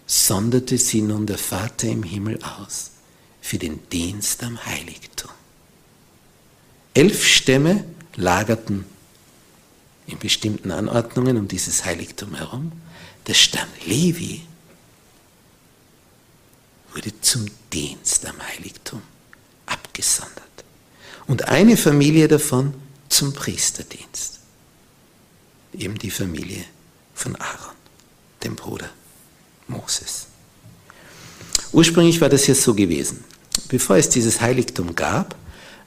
sonderte 0.06 0.78
sie 0.78 1.02
nun 1.02 1.26
der 1.26 1.36
Vater 1.36 1.86
im 1.86 2.02
Himmel 2.02 2.42
aus 2.42 2.92
für 3.42 3.58
den 3.58 3.86
Dienst 3.90 4.42
am 4.42 4.64
Heiligtum. 4.64 5.30
Elf 6.94 7.26
Stämme 7.26 7.84
lagerten 8.16 8.86
in 10.06 10.18
bestimmten 10.18 10.70
Anordnungen 10.70 11.36
um 11.36 11.46
dieses 11.46 11.84
Heiligtum 11.84 12.36
herum. 12.36 12.72
Der 13.26 13.34
Stamm 13.34 13.68
Levi 13.84 14.46
wurde 16.94 17.20
zum 17.20 17.44
Dienst 17.70 18.24
am 18.24 18.40
Heiligtum 18.48 19.02
abgesondert. 19.66 20.49
Und 21.26 21.48
eine 21.48 21.76
Familie 21.76 22.28
davon 22.28 22.74
zum 23.08 23.32
Priesterdienst. 23.32 24.40
Eben 25.72 25.98
die 25.98 26.10
Familie 26.10 26.64
von 27.14 27.36
Aaron, 27.36 27.74
dem 28.42 28.56
Bruder 28.56 28.90
Moses. 29.68 30.26
Ursprünglich 31.72 32.20
war 32.20 32.28
das 32.28 32.46
ja 32.46 32.54
so 32.54 32.74
gewesen. 32.74 33.24
Bevor 33.68 33.96
es 33.96 34.08
dieses 34.08 34.40
Heiligtum 34.40 34.94
gab, 34.94 35.36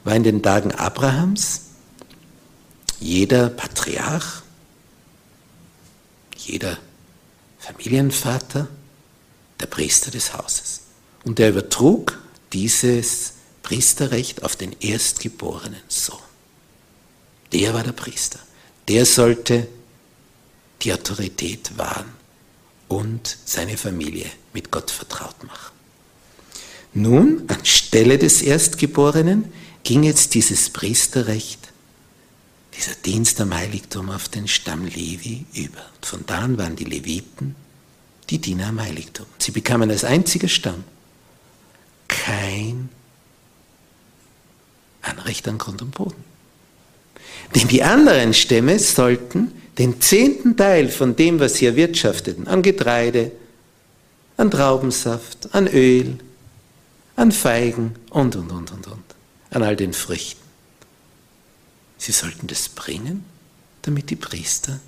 war 0.04 0.14
in 0.14 0.22
den 0.22 0.42
Tagen 0.42 0.72
Abrahams 0.72 1.62
jeder 3.00 3.50
Patriarch, 3.50 4.42
jeder 6.36 6.78
Familienvater 7.58 8.68
der 9.60 9.66
Priester 9.66 10.10
des 10.10 10.34
Hauses. 10.34 10.80
Und 11.24 11.38
der 11.38 11.50
übertrug 11.50 12.18
dieses 12.52 13.33
Priesterrecht 13.64 14.44
auf 14.44 14.54
den 14.54 14.76
erstgeborenen 14.78 15.80
Sohn. 15.88 16.18
Der 17.52 17.74
war 17.74 17.82
der 17.82 17.92
Priester. 17.92 18.38
Der 18.86 19.06
sollte 19.06 19.66
die 20.82 20.92
Autorität 20.92 21.76
wahren 21.76 22.12
und 22.88 23.36
seine 23.44 23.76
Familie 23.76 24.30
mit 24.52 24.70
Gott 24.70 24.90
vertraut 24.90 25.42
machen. 25.42 25.72
Nun, 26.92 27.44
anstelle 27.48 28.18
des 28.18 28.42
Erstgeborenen, 28.42 29.52
ging 29.82 30.04
jetzt 30.04 30.34
dieses 30.34 30.70
Priesterrecht, 30.70 31.72
dieser 32.76 32.94
Dienst 32.94 33.40
am 33.40 33.54
Heiligtum 33.54 34.10
auf 34.10 34.28
den 34.28 34.46
Stamm 34.46 34.84
Levi 34.84 35.46
über. 35.54 35.84
Von 36.02 36.24
da 36.26 36.40
an 36.40 36.58
waren 36.58 36.76
die 36.76 36.84
Leviten 36.84 37.56
die 38.30 38.38
Diener 38.38 38.68
am 38.68 38.80
Heiligtum. 38.80 39.26
Sie 39.38 39.50
bekamen 39.52 39.90
als 39.90 40.04
einziger 40.04 40.48
Stamm 40.48 40.84
kein 42.08 42.88
An 45.04 45.58
Grund 45.58 45.82
und 45.82 45.90
Boden. 45.90 46.24
Denn 47.54 47.68
die 47.68 47.82
anderen 47.82 48.34
Stämme 48.34 48.78
sollten 48.78 49.52
den 49.78 50.00
zehnten 50.00 50.56
Teil 50.56 50.88
von 50.88 51.16
dem, 51.16 51.40
was 51.40 51.54
sie 51.54 51.66
erwirtschafteten, 51.66 52.48
an 52.48 52.62
Getreide, 52.62 53.32
an 54.36 54.50
Traubensaft, 54.50 55.54
an 55.54 55.66
Öl, 55.68 56.18
an 57.16 57.32
Feigen 57.32 57.94
und, 58.10 58.36
und, 58.36 58.50
und, 58.50 58.72
und, 58.72 58.86
und, 58.86 59.04
an 59.50 59.62
all 59.62 59.76
den 59.76 59.92
Früchten. 59.92 60.42
Sie 61.98 62.12
sollten 62.12 62.46
das 62.46 62.68
bringen, 62.68 63.24
damit 63.82 64.10
die 64.10 64.16
Priester 64.16 64.80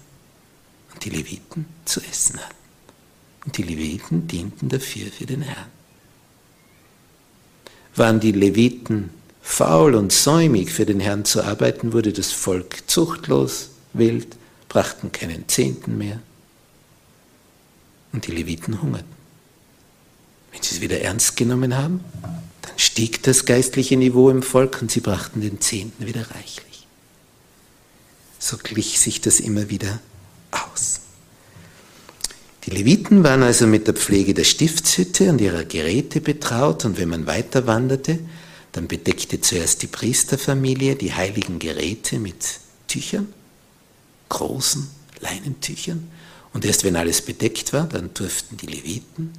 und 0.92 1.05
die 1.05 1.11
Leviten 1.11 1.66
zu 1.85 2.00
essen 2.00 2.38
hatten. 2.38 2.55
Und 3.44 3.57
die 3.59 3.62
Leviten 3.62 4.26
dienten 4.26 4.68
dafür 4.68 5.11
für 5.11 5.26
den 5.26 5.42
Herrn. 5.42 5.70
Waren 7.94 8.18
die 8.18 8.33
Leviten 8.33 9.11
faul 9.46 9.94
und 9.94 10.12
säumig 10.12 10.72
für 10.72 10.85
den 10.85 10.98
Herrn 10.98 11.24
zu 11.24 11.40
arbeiten, 11.42 11.92
wurde 11.92 12.12
das 12.12 12.32
Volk 12.32 12.82
zuchtlos, 12.88 13.70
wild, 13.92 14.37
brachten 14.68 15.12
keinen 15.12 15.48
Zehnten 15.48 15.96
mehr 15.96 16.20
und 18.12 18.26
die 18.26 18.32
Leviten 18.32 18.82
hungerten. 18.82 19.06
Wenn 20.50 20.62
sie 20.62 20.74
es 20.74 20.80
wieder 20.80 21.00
ernst 21.00 21.37
genommen 21.37 21.76
haben, 21.76 22.00
dann 22.22 22.76
stieg 22.76 23.22
das 23.22 23.44
geistliche 23.44 23.96
Niveau 23.96 24.30
im 24.30 24.42
Volk 24.42 24.82
und 24.82 24.90
sie 24.90 25.00
brachten 25.00 25.40
den 25.40 25.61
Zehnten 25.61 26.06
wieder 26.06 26.28
reichlich. 26.32 26.87
So 28.40 28.59
glich 28.59 28.98
sich 28.98 29.20
das 29.20 29.38
immer 29.38 29.70
wieder 29.70 30.00
aus. 30.50 31.00
Die 32.64 32.70
Leviten 32.70 33.22
waren 33.22 33.44
also 33.44 33.68
mit 33.68 33.87
der 33.87 33.94
Pflege 33.94 34.35
der 34.35 34.44
Stiftshütte 34.44 35.30
und 35.30 35.40
ihrer 35.40 35.64
Geräte 35.64 36.20
betraut 36.20 36.85
und 36.85 36.98
wenn 36.98 37.09
man 37.09 37.28
weiter 37.28 37.68
wanderte, 37.68 38.18
dann 38.76 38.88
bedeckte 38.88 39.40
zuerst 39.40 39.82
die 39.82 39.86
Priesterfamilie 39.86 40.96
die 40.96 41.14
heiligen 41.14 41.58
Geräte 41.58 42.18
mit 42.18 42.60
Tüchern 42.86 43.32
großen 44.28 44.88
Leinentüchern. 45.20 46.10
Und 46.52 46.64
erst 46.64 46.84
wenn 46.84 46.96
alles 46.96 47.22
bedeckt 47.22 47.72
war, 47.72 47.84
dann 47.84 48.12
durften 48.12 48.56
die 48.56 48.66
Leviten, 48.66 49.32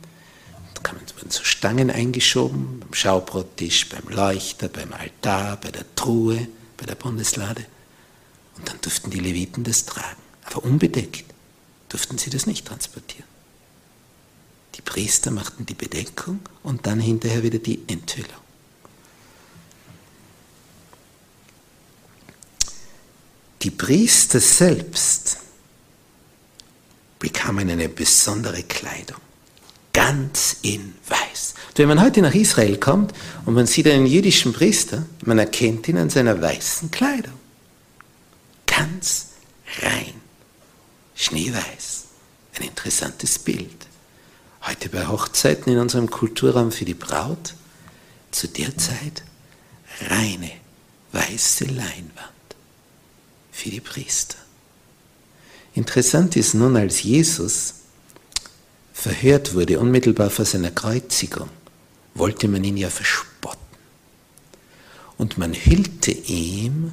da 0.73 0.91
wurden 0.91 1.29
so 1.29 1.43
Stangen 1.43 1.91
eingeschoben, 1.91 2.79
beim 2.79 2.93
Schaubrottisch, 2.93 3.89
beim 3.89 4.07
Leuchter, 4.09 4.69
beim 4.69 4.93
Altar, 4.93 5.57
bei 5.57 5.69
der 5.71 5.83
Truhe, 5.95 6.47
bei 6.77 6.85
der 6.85 6.95
Bundeslade. 6.95 7.65
Und 8.55 8.67
dann 8.69 8.79
durften 8.81 9.11
die 9.11 9.19
Leviten 9.19 9.63
das 9.63 9.85
tragen. 9.85 10.21
Aber 10.45 10.63
unbedeckt 10.63 11.25
durften 11.89 12.17
sie 12.17 12.29
das 12.29 12.47
nicht 12.47 12.65
transportieren. 12.65 13.27
Die 14.75 14.81
Priester 14.81 15.31
machten 15.31 15.65
die 15.65 15.73
Bedeckung 15.73 16.39
und 16.63 16.87
dann 16.87 16.99
hinterher 16.99 17.43
wieder 17.43 17.59
die 17.59 17.83
Enthüllung. 17.87 18.46
Die 23.61 23.71
Priester 23.71 24.39
selbst 24.39 25.37
bekamen 27.19 27.69
eine 27.69 27.89
besondere 27.89 28.63
Kleidung, 28.63 29.17
ganz 29.93 30.57
in 30.61 30.93
weiß. 31.07 31.55
Und 31.69 31.77
wenn 31.79 31.87
man 31.87 32.01
heute 32.01 32.21
nach 32.21 32.35
Israel 32.35 32.77
kommt 32.77 33.13
und 33.45 33.55
man 33.55 33.65
sieht 33.65 33.87
einen 33.87 34.05
jüdischen 34.05 34.53
Priester, 34.53 35.05
man 35.25 35.39
erkennt 35.39 35.87
ihn 35.87 35.97
an 35.97 36.11
seiner 36.11 36.39
weißen 36.39 36.91
Kleidung. 36.91 37.33
Ganz 38.67 39.29
rein, 39.81 40.13
schneeweiß. 41.15 42.03
Ein 42.57 42.67
interessantes 42.67 43.39
Bild. 43.39 43.87
Heute 44.67 44.89
bei 44.89 45.07
Hochzeiten 45.07 45.73
in 45.73 45.79
unserem 45.79 46.09
Kulturraum 46.09 46.71
für 46.71 46.85
die 46.85 46.93
Braut, 46.93 47.55
zu 48.31 48.47
der 48.47 48.77
Zeit 48.77 49.23
reine, 50.09 50.51
weiße 51.11 51.65
Leinwand 51.65 52.36
für 53.57 53.71
die 53.71 53.81
Priester. 53.81 54.37
Interessant 55.73 56.35
ist 56.35 56.53
nun, 56.53 56.77
als 56.77 57.01
Jesus 57.01 57.73
verhört 58.93 59.55
wurde, 59.55 59.79
unmittelbar 59.79 60.29
vor 60.29 60.45
seiner 60.45 60.69
Kreuzigung, 60.69 61.49
wollte 62.13 62.47
man 62.47 62.63
ihn 62.63 62.77
ja 62.77 62.91
verspotten. 62.91 63.57
Und 65.17 65.39
man 65.39 65.55
hüllte 65.55 66.11
ihm 66.11 66.91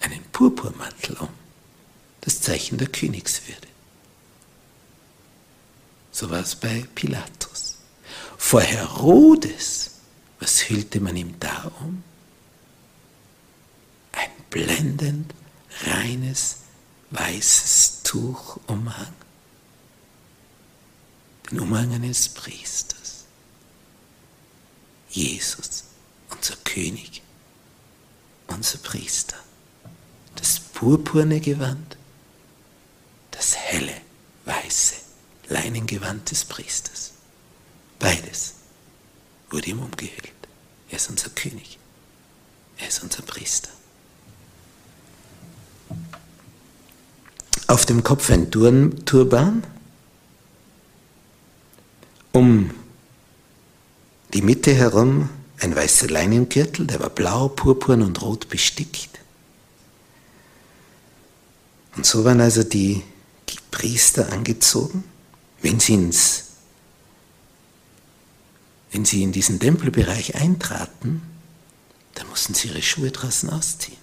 einen 0.00 0.22
Purpurmantel 0.32 1.18
um, 1.18 1.28
das 2.22 2.40
Zeichen 2.40 2.78
der 2.78 2.88
Königswürde. 2.88 3.68
So 6.12 6.30
war 6.30 6.40
es 6.40 6.56
bei 6.56 6.86
Pilatus. 6.94 7.76
Vor 8.38 8.62
Herodes, 8.62 9.90
was 10.38 10.70
hüllte 10.70 10.98
man 11.00 11.14
ihm 11.14 11.34
da 11.38 11.70
um? 11.80 12.02
Blendend 14.50 15.32
reines 15.84 16.56
weißes 17.10 18.02
Tuch 18.02 18.58
umhang. 18.66 19.12
Den 21.50 21.60
Umhang 21.60 21.92
eines 21.92 22.28
Priesters. 22.28 23.24
Jesus, 25.08 25.84
unser 26.30 26.56
König, 26.64 27.22
unser 28.46 28.78
Priester. 28.78 29.36
Das 30.36 30.60
purpurne 30.60 31.40
Gewand, 31.40 31.96
das 33.32 33.56
helle, 33.56 34.00
weiße 34.44 34.94
Leinengewand 35.48 36.30
des 36.30 36.44
Priesters. 36.44 37.12
Beides 37.98 38.54
wurde 39.50 39.70
ihm 39.70 39.80
umgehüllt. 39.80 40.32
Er 40.88 40.96
ist 40.96 41.10
unser 41.10 41.30
König. 41.30 41.78
Er 42.78 42.88
ist 42.88 43.02
unser 43.02 43.22
Priester. 43.22 43.70
Auf 47.66 47.86
dem 47.86 48.02
Kopf 48.02 48.30
ein 48.30 48.50
Turban, 48.50 49.62
um 52.32 52.70
die 54.34 54.42
Mitte 54.42 54.74
herum 54.74 55.28
ein 55.60 55.76
weißer 55.76 56.08
Leinengürtel, 56.08 56.86
der 56.86 57.00
war 57.00 57.10
blau, 57.10 57.48
purpurn 57.48 58.02
und 58.02 58.22
rot 58.22 58.48
bestickt. 58.48 59.20
Und 61.96 62.06
so 62.06 62.24
waren 62.24 62.40
also 62.40 62.62
die 62.62 63.02
Priester 63.70 64.32
angezogen, 64.32 65.04
wenn 65.62 65.78
sie, 65.78 65.94
ins, 65.94 66.44
wenn 68.90 69.04
sie 69.04 69.22
in 69.22 69.32
diesen 69.32 69.60
Tempelbereich 69.60 70.34
eintraten, 70.34 71.22
dann 72.14 72.28
mussten 72.28 72.54
sie 72.54 72.68
ihre 72.68 72.82
Schuhe 72.82 73.10
draußen 73.10 73.48
ausziehen 73.50 73.99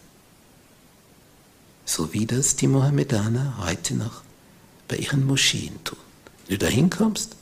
so 1.88 2.13
wie 2.13 2.26
das 2.26 2.58
die 2.58 2.67
Mohammedaner 2.67 3.58
heute 3.65 3.95
noch 3.95 4.21
bei 4.89 4.97
ihren 4.97 5.26
Moscheen 5.26 5.84
tun. 5.86 5.97
Wenn 6.45 6.60
du 6.60 6.65
da 6.65 6.67
hinkommst, 6.67 7.36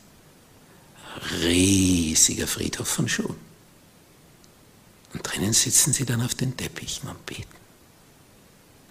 riesiger 1.41 2.47
Friedhof 2.47 2.87
von 2.87 3.09
Schuhen. 3.09 3.35
Und 5.13 5.21
drinnen 5.23 5.53
sitzen 5.53 5.93
sie 5.93 6.05
dann 6.05 6.21
auf 6.21 6.35
den 6.35 6.55
Teppichen 6.55 7.09
und 7.09 7.25
beten. 7.25 7.43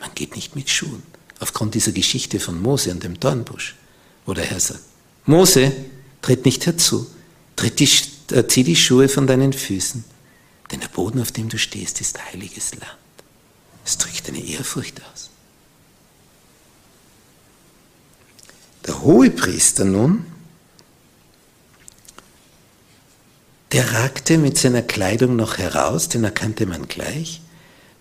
Man 0.01 0.11
geht 0.15 0.35
nicht 0.35 0.57
mit 0.57 0.69
Schuhen. 0.69 1.03
Aufgrund 1.39 1.75
dieser 1.75 1.93
Geschichte 1.93 2.41
von 2.41 2.61
Mose 2.61 2.91
und 2.91 3.05
dem 3.05 3.21
Dornbusch, 3.21 3.77
wo 4.27 4.35
der 4.35 4.45
Herr 4.47 4.61
sagt, 4.61 4.81
Mose, 5.25 5.73
tritt 6.21 6.45
nicht 6.45 6.67
herzu, 6.67 7.07
tritt 7.55 7.79
die, 7.79 7.89
äh, 8.33 8.47
zieh 8.49 8.65
die 8.65 8.77
Schuhe 8.77 9.09
von 9.09 9.27
deinen 9.27 9.53
Füßen, 9.53 10.05
denn 10.71 10.81
der 10.81 10.89
Boden, 10.89 11.21
auf 11.21 11.31
dem 11.31 11.49
du 11.49 11.59
stehst, 11.59 12.01
ist 12.01 12.19
heiliges 12.25 12.75
Land. 12.75 12.91
Es 13.85 13.99
drückt 13.99 14.29
eine 14.29 14.43
Ehrfurcht 14.43 15.01
aus. 15.13 15.31
Der 18.87 19.03
Hohepriester 19.03 19.85
nun, 19.85 20.27
der 23.73 23.93
ragte 23.95 24.39
mit 24.39 24.59
seiner 24.59 24.83
Kleidung 24.83 25.37
noch 25.37 25.59
heraus, 25.59 26.09
den 26.09 26.25
erkannte 26.25 26.67
man 26.67 26.87
gleich, 26.87 27.41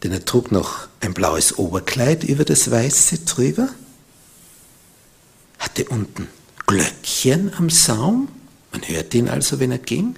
denn 0.03 0.11
er 0.11 0.25
trug 0.25 0.51
noch 0.51 0.87
ein 0.99 1.13
blaues 1.13 1.57
Oberkleid 1.57 2.23
über 2.23 2.43
das 2.43 2.69
Weiße 2.69 3.19
drüber, 3.19 3.69
hatte 5.57 5.85
unten 5.85 6.27
Glöckchen 6.67 7.53
am 7.55 7.69
Saum, 7.69 8.27
man 8.71 8.87
hörte 8.87 9.17
ihn 9.17 9.29
also, 9.29 9.59
wenn 9.59 9.71
er 9.71 9.77
ging. 9.77 10.15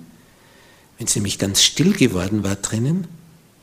Wenn 0.98 1.08
es 1.08 1.16
nämlich 1.16 1.38
ganz 1.38 1.62
still 1.62 1.94
geworden 1.94 2.44
war 2.44 2.56
drinnen, 2.56 3.08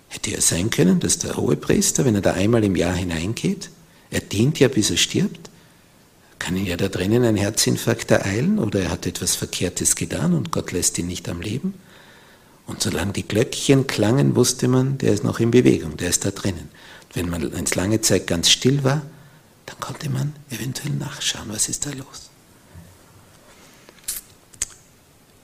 hätte 0.09 0.31
er 0.31 0.43
sein 0.43 0.71
können, 0.71 1.01
dass 1.01 1.19
der 1.19 1.37
Hohepriester, 1.37 2.05
wenn 2.05 2.15
er 2.15 2.21
da 2.21 2.35
einmal 2.35 2.63
im 2.63 2.77
Jahr 2.77 2.95
hineingeht, 2.95 3.71
er 4.11 4.21
dient 4.21 4.59
ja, 4.59 4.69
bis 4.69 4.91
er 4.91 4.99
stirbt, 4.99 5.51
kann 6.43 6.57
ihn 6.57 6.67
ja 6.67 6.77
da 6.77 6.89
drinnen 6.89 7.23
ein 7.23 7.37
Herzinfarkt 7.37 8.11
ereilen 8.11 8.59
oder 8.59 8.81
er 8.81 8.91
hat 8.91 9.07
etwas 9.07 9.37
Verkehrtes 9.37 9.95
getan 9.95 10.35
und 10.35 10.51
Gott 10.51 10.73
lässt 10.73 10.99
ihn 10.99 11.07
nicht 11.07 11.29
am 11.29 11.41
Leben. 11.41 11.75
Und 12.67 12.83
solange 12.83 13.13
die 13.13 13.27
Glöckchen 13.27 13.87
klangen, 13.87 14.35
wusste 14.35 14.67
man, 14.67 14.99
der 14.99 15.13
ist 15.13 15.23
noch 15.23 15.39
in 15.39 15.53
Bewegung, 15.53 15.97
der 15.97 16.11
ist 16.11 16.25
da 16.25 16.33
drinnen. 16.33 16.69
Wenn 17.15 17.31
man 17.31 17.53
wenn 17.53 17.63
es 17.63 17.77
lange 17.77 18.01
Zeit 18.01 18.27
ganz 18.27 18.51
still 18.51 18.83
war, 18.83 19.03
dann 19.67 19.79
konnte 19.79 20.11
man 20.11 20.33
eventuell 20.51 20.93
nachschauen, 20.95 21.49
was 21.49 21.69
ist 21.69 21.87
da 21.87 21.91
los. 21.91 22.31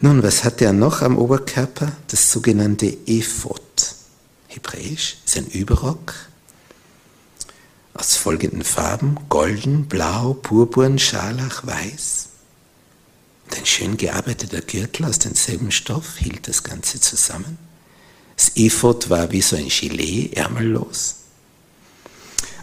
Nun, 0.00 0.24
was 0.24 0.42
hat 0.42 0.60
er 0.60 0.72
noch 0.72 1.02
am 1.02 1.16
Oberkörper? 1.16 1.92
Das 2.08 2.32
sogenannte 2.32 2.86
Ephod. 3.06 3.62
Hebräisch 4.48 5.18
ist 5.24 5.36
ein 5.36 5.46
Überrock 5.46 6.27
aus 7.98 8.16
folgenden 8.16 8.62
Farben, 8.62 9.18
golden, 9.28 9.88
blau, 9.88 10.34
purpurn, 10.34 10.98
scharlach, 10.98 11.66
weiß. 11.66 12.28
Und 13.44 13.58
ein 13.58 13.66
schön 13.66 13.96
gearbeiteter 13.96 14.60
Gürtel 14.60 15.04
aus 15.04 15.18
demselben 15.18 15.72
Stoff 15.72 16.18
hielt 16.18 16.46
das 16.46 16.62
Ganze 16.62 17.00
zusammen. 17.00 17.58
Das 18.36 18.52
Ephod 18.54 19.10
war 19.10 19.32
wie 19.32 19.42
so 19.42 19.56
ein 19.56 19.68
Gilet, 19.68 20.34
ärmellos. 20.36 21.16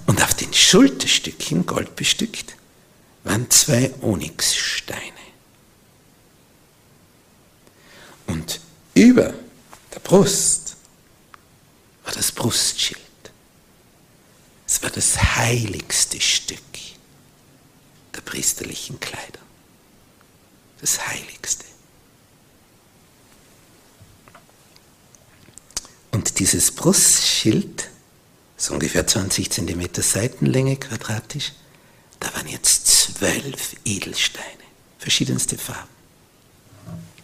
Und 0.05 0.23
auf 0.23 0.33
den 0.35 0.53
Schulterstückchen, 0.53 1.65
goldbestückt, 1.65 2.55
waren 3.23 3.49
zwei 3.49 3.93
Onyxsteine. 4.01 5.01
Und 8.27 8.61
über 8.93 9.33
der 9.93 9.99
Brust 9.99 10.77
war 12.05 12.13
das 12.13 12.31
Brustschild. 12.31 13.04
Es 14.67 14.81
war 14.81 14.89
das 14.89 15.17
heiligste 15.35 16.19
Stück 16.19 16.59
der 18.15 18.21
priesterlichen 18.21 18.99
Kleider. 18.99 19.39
Das 20.81 21.07
heiligste. 21.07 21.65
Und 26.11 26.39
dieses 26.39 26.71
Brustschild, 26.71 27.89
so 28.57 28.73
ungefähr 28.73 29.05
20 29.05 29.51
cm 29.51 29.89
Seitenlänge 30.01 30.77
quadratisch, 30.77 31.53
da 32.19 32.33
waren 32.33 32.47
jetzt 32.47 32.87
zwölf 32.87 33.75
Edelsteine, 33.83 34.45
verschiedenste 34.97 35.57
Farben. 35.57 35.89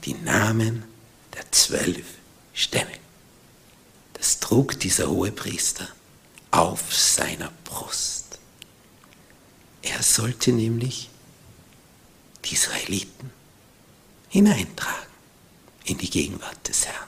Die 0.04 0.14
Namen 0.14 0.84
der 1.36 1.50
zwölf 1.52 2.06
Stämme. 2.54 2.92
Das 4.14 4.40
trug 4.40 4.80
dieser 4.80 5.10
hohe 5.10 5.32
Priester 5.32 5.88
auf 6.52 6.94
seiner 6.94 7.52
Brust. 7.64 8.40
Er 9.82 10.04
sollte 10.04 10.52
nämlich 10.52 11.10
die 12.46 12.54
Israeliten 12.54 13.32
hineintragen 14.30 15.12
in 15.86 15.98
die 15.98 16.10
Gegenwart 16.10 16.68
des 16.68 16.86
Herrn. 16.86 17.08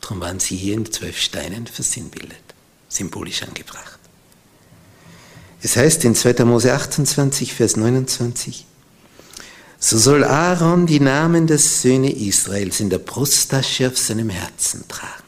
Darum 0.00 0.20
waren 0.20 0.38
sie 0.38 0.56
hier 0.56 0.74
in 0.74 0.90
zwölf 0.90 1.18
Steinen 1.18 1.66
versinnbildet, 1.66 2.54
symbolisch 2.88 3.42
angebracht. 3.42 3.98
Es 5.62 5.76
heißt 5.76 6.04
in 6.04 6.14
2. 6.14 6.44
Mose 6.44 6.74
28, 6.74 7.54
Vers 7.54 7.76
29, 7.76 8.66
so 9.78 9.98
soll 9.98 10.24
Aaron 10.24 10.86
die 10.86 11.00
Namen 11.00 11.46
der 11.46 11.58
Söhne 11.58 12.12
Israels 12.12 12.80
in 12.80 12.90
der 12.90 12.98
Brusttasche 12.98 13.88
auf 13.88 13.98
seinem 13.98 14.28
Herzen 14.28 14.86
tragen, 14.88 15.24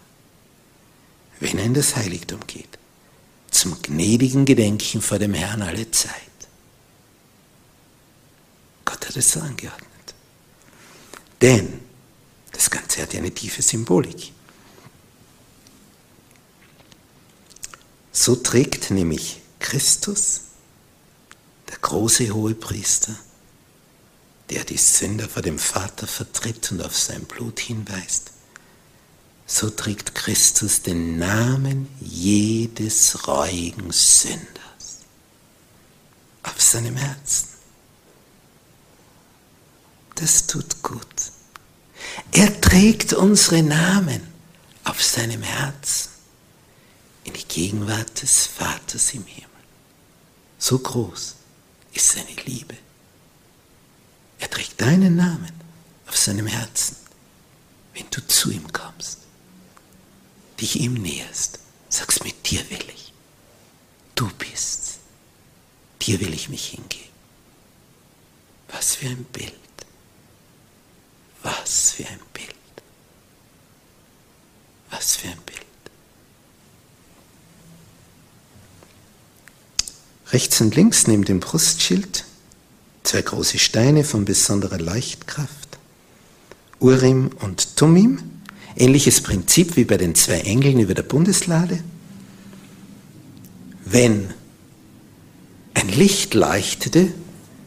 wenn 1.41 1.59
er 1.59 1.64
in 1.64 1.75
das 1.75 1.97
Heiligtum 1.97 2.41
geht 2.47 2.79
zum 3.57 3.81
gnädigen 3.81 4.45
Gedenken 4.45 5.01
vor 5.01 5.19
dem 5.19 5.33
Herrn 5.35 5.63
alle 5.63 5.91
Zeit. 5.91 6.13
Gott 8.85 9.09
hat 9.09 9.17
es 9.17 9.33
so 9.33 9.41
angeordnet. 9.41 10.15
Denn 11.41 11.81
das 12.53 12.71
Ganze 12.71 13.03
hat 13.03 13.13
ja 13.13 13.21
eine 13.21 13.33
tiefe 13.33 13.63
Symbolik. 13.63 14.33
So 18.13 18.37
trägt 18.37 18.91
nämlich 18.91 19.41
Christus, 19.59 20.43
der 21.69 21.79
große 21.79 22.31
hohe 22.31 22.55
Priester, 22.55 23.15
der 24.51 24.65
die 24.65 24.77
Sünder 24.77 25.29
vor 25.29 25.43
dem 25.43 25.59
Vater 25.59 26.07
vertritt 26.07 26.71
und 26.73 26.83
auf 26.83 26.97
sein 26.97 27.25
Blut 27.25 27.61
hinweist, 27.61 28.33
so 29.47 29.70
trägt 29.70 30.14
Christus 30.14 30.82
den 30.82 31.18
Namen 31.18 31.88
jedes 32.01 33.28
reuigen 33.28 33.92
Sünders 33.92 35.05
auf 36.42 36.61
seinem 36.61 36.97
Herzen. 36.97 37.49
Das 40.16 40.47
tut 40.47 40.82
gut. 40.82 41.07
Er 42.32 42.61
trägt 42.61 43.12
unsere 43.12 43.62
Namen 43.62 44.20
auf 44.84 45.03
seinem 45.03 45.42
Herzen 45.42 46.11
in 47.24 47.32
die 47.34 47.44
Gegenwart 47.44 48.22
des 48.22 48.47
Vaters 48.47 49.14
im 49.14 49.24
Himmel. 49.26 49.51
So 50.59 50.78
groß 50.78 51.34
ist 51.92 52.09
seine 52.12 52.34
Liebe. 52.44 52.76
Er 54.38 54.51
trägt 54.51 54.80
deinen 54.80 55.16
Namen 55.16 55.53
auf 56.07 56.16
seinem 56.16 56.47
Herzen, 56.47 56.97
wenn 57.94 58.07
du 58.11 58.26
zu 58.26 58.51
ihm 58.51 58.72
kommst, 58.72 59.26
dich 60.61 60.81
ihm 60.81 60.95
näherst, 60.95 61.59
sagst, 61.89 62.25
mit 62.25 62.51
dir 62.51 62.69
will 62.71 62.85
ich. 62.95 63.13
Du 64.15 64.29
bist's. 64.39 64.99
Dir 66.03 66.21
will 66.21 66.33
ich 66.33 66.49
mich 66.49 66.67
hingeben. 66.69 67.05
Was 68.69 68.97
für 68.97 69.09
ein 69.09 69.25
Bild. 69.25 69.53
Was 71.43 71.93
für 71.93 72.07
ein 72.07 72.21
Bild. 72.33 72.55
Was 74.91 75.17
für 75.17 75.29
ein 75.29 75.41
Bild. 75.47 75.61
Rechts 80.33 80.61
und 80.61 80.75
links 80.75 81.07
neben 81.07 81.25
dem 81.25 81.41
Brustschild 81.41 82.25
zwei 83.07 83.23
große 83.23 83.59
Steine 83.59 84.05
von 84.05 84.25
besonderer 84.25 84.79
Leuchtkraft. 84.79 85.79
Urim 86.81 87.31
und 87.41 87.77
Tumim. 87.77 88.36
Ähnliches 88.77 89.22
Prinzip 89.22 89.77
wie 89.77 89.85
bei 89.85 89.97
den 89.97 90.14
zwei 90.14 90.41
Engeln 90.41 90.79
über 90.81 90.95
der 90.95 91.03
Bundeslade. 91.03 91.83
Wenn 93.85 94.35
ein 95.72 95.89
Licht 95.89 96.35
leuchtete 96.35 97.12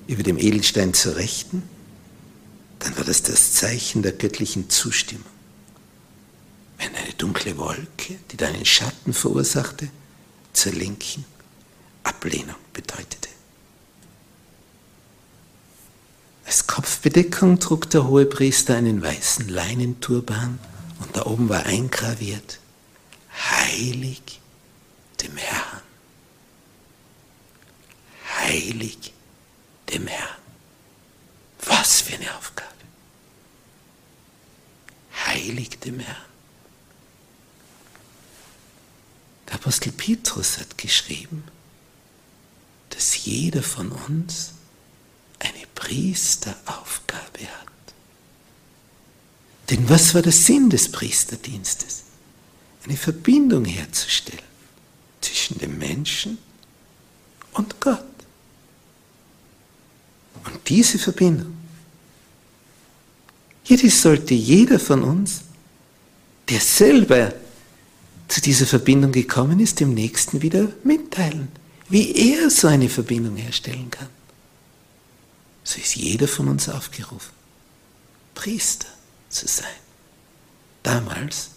über 0.07 0.22
dem 0.22 0.38
Edelstein 0.38 0.93
zur 0.93 1.16
Rechten, 1.16 1.64
dann 2.80 2.95
war 2.97 3.03
das 3.03 3.24
das 3.24 3.53
Zeichen 3.53 4.03
der 4.03 4.12
göttlichen 4.12 4.70
Zustimmung. 4.70 5.26
Wenn 6.78 6.95
eine 6.95 7.14
dunkle 7.14 7.57
Wolke, 7.57 8.16
die 8.32 8.38
deinen 8.38 8.66
Schatten 8.66 9.14
verursachte, 9.14 9.89
zur 10.53 10.74
Linken, 10.74 11.26
Ablehnung 12.03 12.55
bedeutete. 12.72 13.30
Als 16.45 16.68
Kopfbedeckung 16.68 17.60
trug 17.60 17.89
der 17.89 18.07
Hohepriester 18.07 18.76
einen 18.76 19.01
weißen 19.01 19.49
Leinenturban 19.49 20.60
und 21.00 21.16
da 21.16 21.26
oben 21.26 21.50
war 21.50 21.66
eingraviert, 21.66 22.60
heilig 23.52 24.39
dem 25.22 25.36
Herrn. 25.38 25.82
Heilig 28.41 29.14
dem 29.89 30.08
Herrn. 30.08 30.38
Was 31.66 32.02
für 32.02 32.16
eine 32.16 32.36
Aufgabe. 32.36 32.70
Heilig 35.26 35.80
dem 35.80 36.00
Herrn. 36.00 36.26
Der 39.47 39.56
Apostel 39.56 39.91
Petrus 39.91 40.58
hat 40.60 40.78
geschrieben, 40.78 41.43
dass 42.89 43.26
jeder 43.26 43.64
von 43.64 43.91
uns 43.91 44.54
eine 45.39 45.66
Priesteraufgabe 45.76 47.41
hat. 47.41 47.68
Denn 49.70 49.88
was 49.88 50.15
war 50.15 50.22
der 50.22 50.32
Sinn 50.32 50.70
des 50.70 50.91
Priesterdienstes? 50.91 52.03
Eine 52.84 52.97
Verbindung 52.97 53.65
herzustellen 53.65 54.43
zwischen 55.22 55.59
dem 55.59 55.78
Menschen 55.78 56.38
und 57.53 57.80
Gott. 57.80 58.03
Und 60.45 60.67
diese 60.67 60.97
Verbindung, 60.97 61.55
die 63.67 63.89
sollte 63.89 64.34
jeder 64.34 64.80
von 64.80 65.03
uns, 65.03 65.41
der 66.47 66.59
selber 66.59 67.34
zu 68.28 68.41
dieser 68.41 68.65
Verbindung 68.65 69.11
gekommen 69.11 69.59
ist, 69.59 69.80
dem 69.80 69.93
Nächsten 69.93 70.41
wieder 70.41 70.70
mitteilen, 70.84 71.49
wie 71.89 72.11
er 72.15 72.49
so 72.49 72.67
eine 72.67 72.89
Verbindung 72.89 73.36
herstellen 73.36 73.91
kann. 73.91 74.07
So 75.63 75.80
ist 75.80 75.95
jeder 75.95 76.28
von 76.28 76.47
uns 76.47 76.70
aufgerufen, 76.70 77.34
Priester 78.34 78.88
zu 79.30 79.47
sein. 79.47 79.65
Damals 80.84 81.51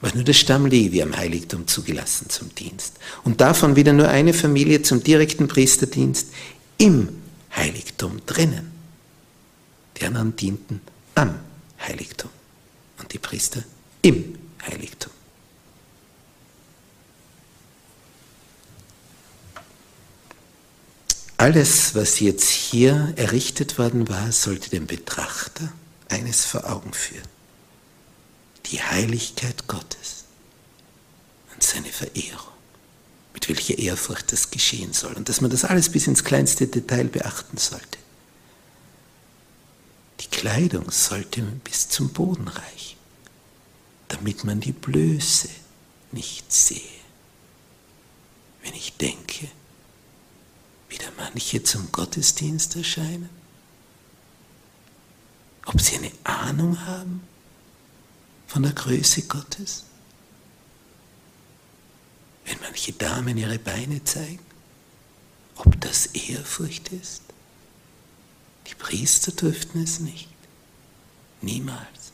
war 0.00 0.14
nur 0.14 0.24
der 0.24 0.32
Stamm 0.32 0.66
Levi 0.66 1.02
am 1.02 1.16
Heiligtum 1.16 1.66
zugelassen 1.66 2.28
zum 2.28 2.54
Dienst 2.54 2.98
und 3.22 3.40
davon 3.40 3.76
wieder 3.76 3.92
nur 3.92 4.08
eine 4.08 4.34
Familie 4.34 4.82
zum 4.82 5.02
direkten 5.02 5.48
Priesterdienst 5.48 6.28
im 6.78 7.08
Heiligtum 7.54 8.20
drinnen. 8.26 8.72
Die 9.96 10.04
anderen 10.04 10.36
dienten 10.36 10.80
am 11.14 11.38
Heiligtum 11.80 12.30
und 12.98 13.12
die 13.12 13.18
Priester 13.18 13.62
im 14.02 14.38
Heiligtum. 14.66 15.12
Alles, 21.36 21.94
was 21.94 22.20
jetzt 22.20 22.48
hier 22.48 23.12
errichtet 23.16 23.78
worden 23.78 24.08
war, 24.08 24.32
sollte 24.32 24.70
dem 24.70 24.86
Betrachter 24.86 25.72
eines 26.14 26.44
vor 26.44 26.70
Augen 26.70 26.92
führen. 26.92 27.28
Die 28.66 28.82
Heiligkeit 28.82 29.66
Gottes 29.66 30.24
und 31.52 31.62
seine 31.62 31.92
Verehrung 31.92 32.54
mit 33.34 33.48
welcher 33.48 33.78
Ehrfurcht 33.78 34.32
das 34.32 34.50
geschehen 34.50 34.92
soll 34.92 35.12
und 35.14 35.28
dass 35.28 35.40
man 35.40 35.50
das 35.50 35.64
alles 35.64 35.90
bis 35.90 36.06
ins 36.06 36.24
kleinste 36.24 36.68
Detail 36.68 37.08
beachten 37.08 37.58
sollte. 37.58 37.98
Die 40.20 40.28
Kleidung 40.28 40.90
sollte 40.90 41.42
bis 41.42 41.88
zum 41.88 42.10
Boden 42.10 42.46
reichen, 42.46 42.96
damit 44.08 44.44
man 44.44 44.60
die 44.60 44.72
Blöße 44.72 45.48
nicht 46.12 46.50
sehe. 46.52 46.80
Wenn 48.62 48.74
ich 48.74 48.96
denke, 48.96 49.48
wie 50.88 50.96
da 50.96 51.06
manche 51.16 51.64
zum 51.64 51.90
Gottesdienst 51.90 52.76
erscheinen, 52.76 53.28
ob 55.66 55.80
sie 55.80 55.96
eine 55.96 56.12
Ahnung 56.24 56.78
haben 56.86 57.22
von 58.46 58.62
der 58.62 58.72
Größe 58.72 59.22
Gottes, 59.22 59.84
wenn 62.44 62.58
manche 62.60 62.92
Damen 62.92 63.36
ihre 63.36 63.58
Beine 63.58 64.04
zeigen, 64.04 64.44
ob 65.56 65.80
das 65.80 66.06
Ehrfurcht 66.06 66.88
ist? 66.88 67.22
Die 68.66 68.74
Priester 68.74 69.32
dürften 69.32 69.82
es 69.82 70.00
nicht. 70.00 70.28
Niemals. 71.42 72.12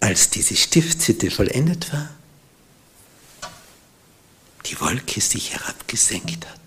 Als 0.00 0.30
diese 0.30 0.56
Stiftshütte 0.56 1.30
vollendet 1.30 1.92
war, 1.92 2.10
die 4.66 4.80
Wolke 4.80 5.20
sich 5.20 5.52
herabgesenkt 5.52 6.46
hat, 6.46 6.60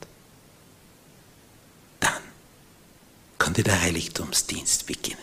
dann 2.00 2.24
konnte 3.46 3.62
der 3.62 3.80
Heiligtumsdienst 3.80 4.88
beginnen 4.88 5.20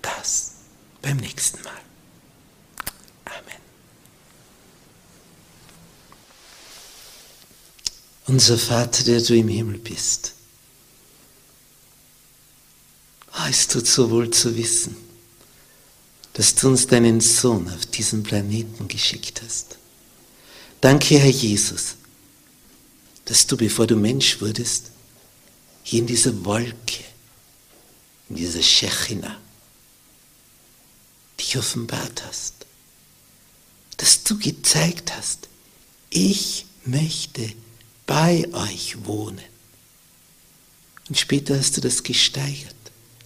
das 0.00 0.52
beim 1.02 1.18
nächsten 1.18 1.62
Mal. 1.62 1.82
Amen. 3.26 3.60
Unser 8.28 8.56
Vater, 8.56 9.04
der 9.04 9.20
du 9.20 9.36
im 9.36 9.48
Himmel 9.48 9.76
bist, 9.76 10.32
es 13.50 13.68
tut 13.68 13.86
so 13.86 14.10
wohl 14.10 14.30
zu 14.30 14.56
wissen, 14.56 14.96
dass 16.32 16.54
du 16.54 16.68
uns 16.68 16.86
deinen 16.86 17.20
Sohn 17.20 17.68
auf 17.68 17.84
diesen 17.84 18.22
Planeten 18.22 18.88
geschickt 18.88 19.42
hast. 19.44 19.76
Danke, 20.80 21.18
Herr 21.18 21.28
Jesus, 21.28 21.96
dass 23.26 23.46
du, 23.46 23.58
bevor 23.58 23.86
du 23.86 23.96
Mensch 23.96 24.40
wurdest, 24.40 24.92
hier 25.88 26.00
in 26.00 26.06
dieser 26.06 26.44
Wolke, 26.44 27.02
in 28.28 28.36
dieser 28.36 28.62
Shechina, 28.62 29.38
dich 31.40 31.56
offenbart 31.56 32.26
hast, 32.26 32.52
dass 33.96 34.22
du 34.22 34.38
gezeigt 34.38 35.16
hast, 35.16 35.48
ich 36.10 36.66
möchte 36.84 37.50
bei 38.04 38.46
euch 38.52 39.06
wohnen. 39.06 39.40
Und 41.08 41.16
später 41.16 41.58
hast 41.58 41.78
du 41.78 41.80
das 41.80 42.02
gesteigert, 42.02 42.74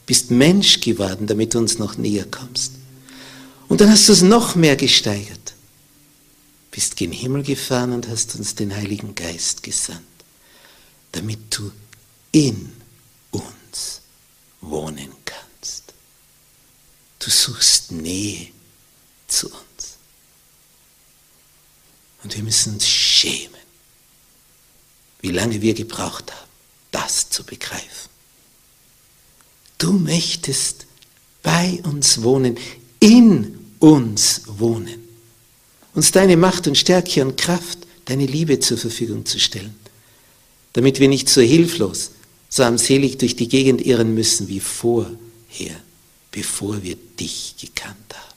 bist 0.06 0.30
Mensch 0.30 0.78
geworden, 0.78 1.26
damit 1.26 1.54
du 1.54 1.58
uns 1.58 1.80
noch 1.80 1.96
näher 1.96 2.26
kommst. 2.30 2.74
Und 3.66 3.80
dann 3.80 3.90
hast 3.90 4.08
du 4.08 4.12
es 4.12 4.22
noch 4.22 4.54
mehr 4.54 4.76
gesteigert, 4.76 5.54
bist 6.70 6.94
gen 6.94 7.10
Himmel 7.10 7.42
gefahren 7.42 7.92
und 7.92 8.06
hast 8.08 8.36
uns 8.36 8.54
den 8.54 8.72
Heiligen 8.72 9.16
Geist 9.16 9.64
gesandt, 9.64 10.06
damit 11.10 11.40
du 11.50 11.72
in 12.32 12.72
uns 13.30 14.02
suchst 17.32 17.90
Nähe 17.92 18.48
zu 19.26 19.48
uns. 19.48 19.96
Und 22.22 22.36
wir 22.36 22.42
müssen 22.42 22.74
uns 22.74 22.86
schämen, 22.86 23.50
wie 25.20 25.30
lange 25.30 25.60
wir 25.60 25.74
gebraucht 25.74 26.30
haben, 26.30 26.48
das 26.92 27.30
zu 27.30 27.44
begreifen. 27.44 28.10
Du 29.78 29.92
möchtest 29.92 30.86
bei 31.42 31.80
uns 31.82 32.22
wohnen, 32.22 32.56
in 33.00 33.58
uns 33.80 34.42
wohnen, 34.46 35.08
uns 35.94 36.12
deine 36.12 36.36
Macht 36.36 36.68
und 36.68 36.78
Stärke 36.78 37.22
und 37.22 37.36
Kraft, 37.36 37.78
deine 38.04 38.26
Liebe 38.26 38.60
zur 38.60 38.78
Verfügung 38.78 39.26
zu 39.26 39.40
stellen, 39.40 39.74
damit 40.74 41.00
wir 41.00 41.08
nicht 41.08 41.28
so 41.28 41.40
hilflos, 41.40 42.12
so 42.52 42.64
armselig 42.64 43.16
durch 43.16 43.34
die 43.34 43.48
Gegend 43.48 43.80
irren 43.80 44.14
müssen 44.14 44.48
wie 44.48 44.60
vorher, 44.60 45.16
bevor 46.30 46.82
wir 46.82 46.96
dich 46.96 47.54
gekannt 47.58 48.14
haben. 48.14 48.36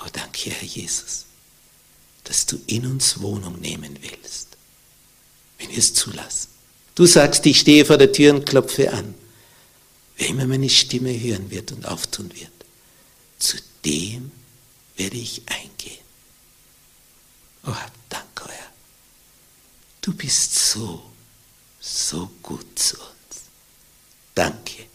Oh, 0.00 0.10
danke, 0.12 0.50
Herr 0.50 0.66
Jesus 0.66 1.26
dass 2.24 2.46
du 2.46 2.58
in 2.66 2.86
uns 2.86 3.20
Wohnung 3.20 3.60
nehmen 3.60 3.98
willst, 4.00 4.56
wenn 5.58 5.70
wir 5.70 5.78
es 5.78 5.94
zulassen. 5.94 6.48
Du 6.94 7.06
sagst, 7.06 7.44
ich 7.46 7.60
stehe 7.60 7.84
vor 7.84 7.98
der 7.98 8.12
Tür 8.12 8.34
und 8.34 8.46
klopfe 8.46 8.92
an. 8.92 9.14
Wer 10.16 10.28
immer 10.28 10.46
meine 10.46 10.70
Stimme 10.70 11.18
hören 11.20 11.50
wird 11.50 11.72
und 11.72 11.86
auftun 11.86 12.30
wird, 12.34 12.50
zu 13.38 13.58
dem 13.84 14.32
werde 14.96 15.16
ich 15.16 15.42
eingehen. 15.46 16.04
Oh, 17.66 17.74
hab 17.74 17.92
Dank, 18.08 18.42
euer. 18.42 18.72
Du 20.00 20.14
bist 20.14 20.54
so, 20.54 21.02
so 21.84 22.30
gut 22.42 22.78
zu 22.78 22.96
uns. 22.96 23.42
Danke, 24.34 24.86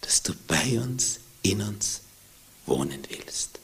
dass 0.00 0.22
du 0.22 0.32
bei 0.46 0.80
uns, 0.80 1.20
in 1.42 1.60
uns 1.60 2.00
wohnen 2.64 3.06
willst. 3.10 3.60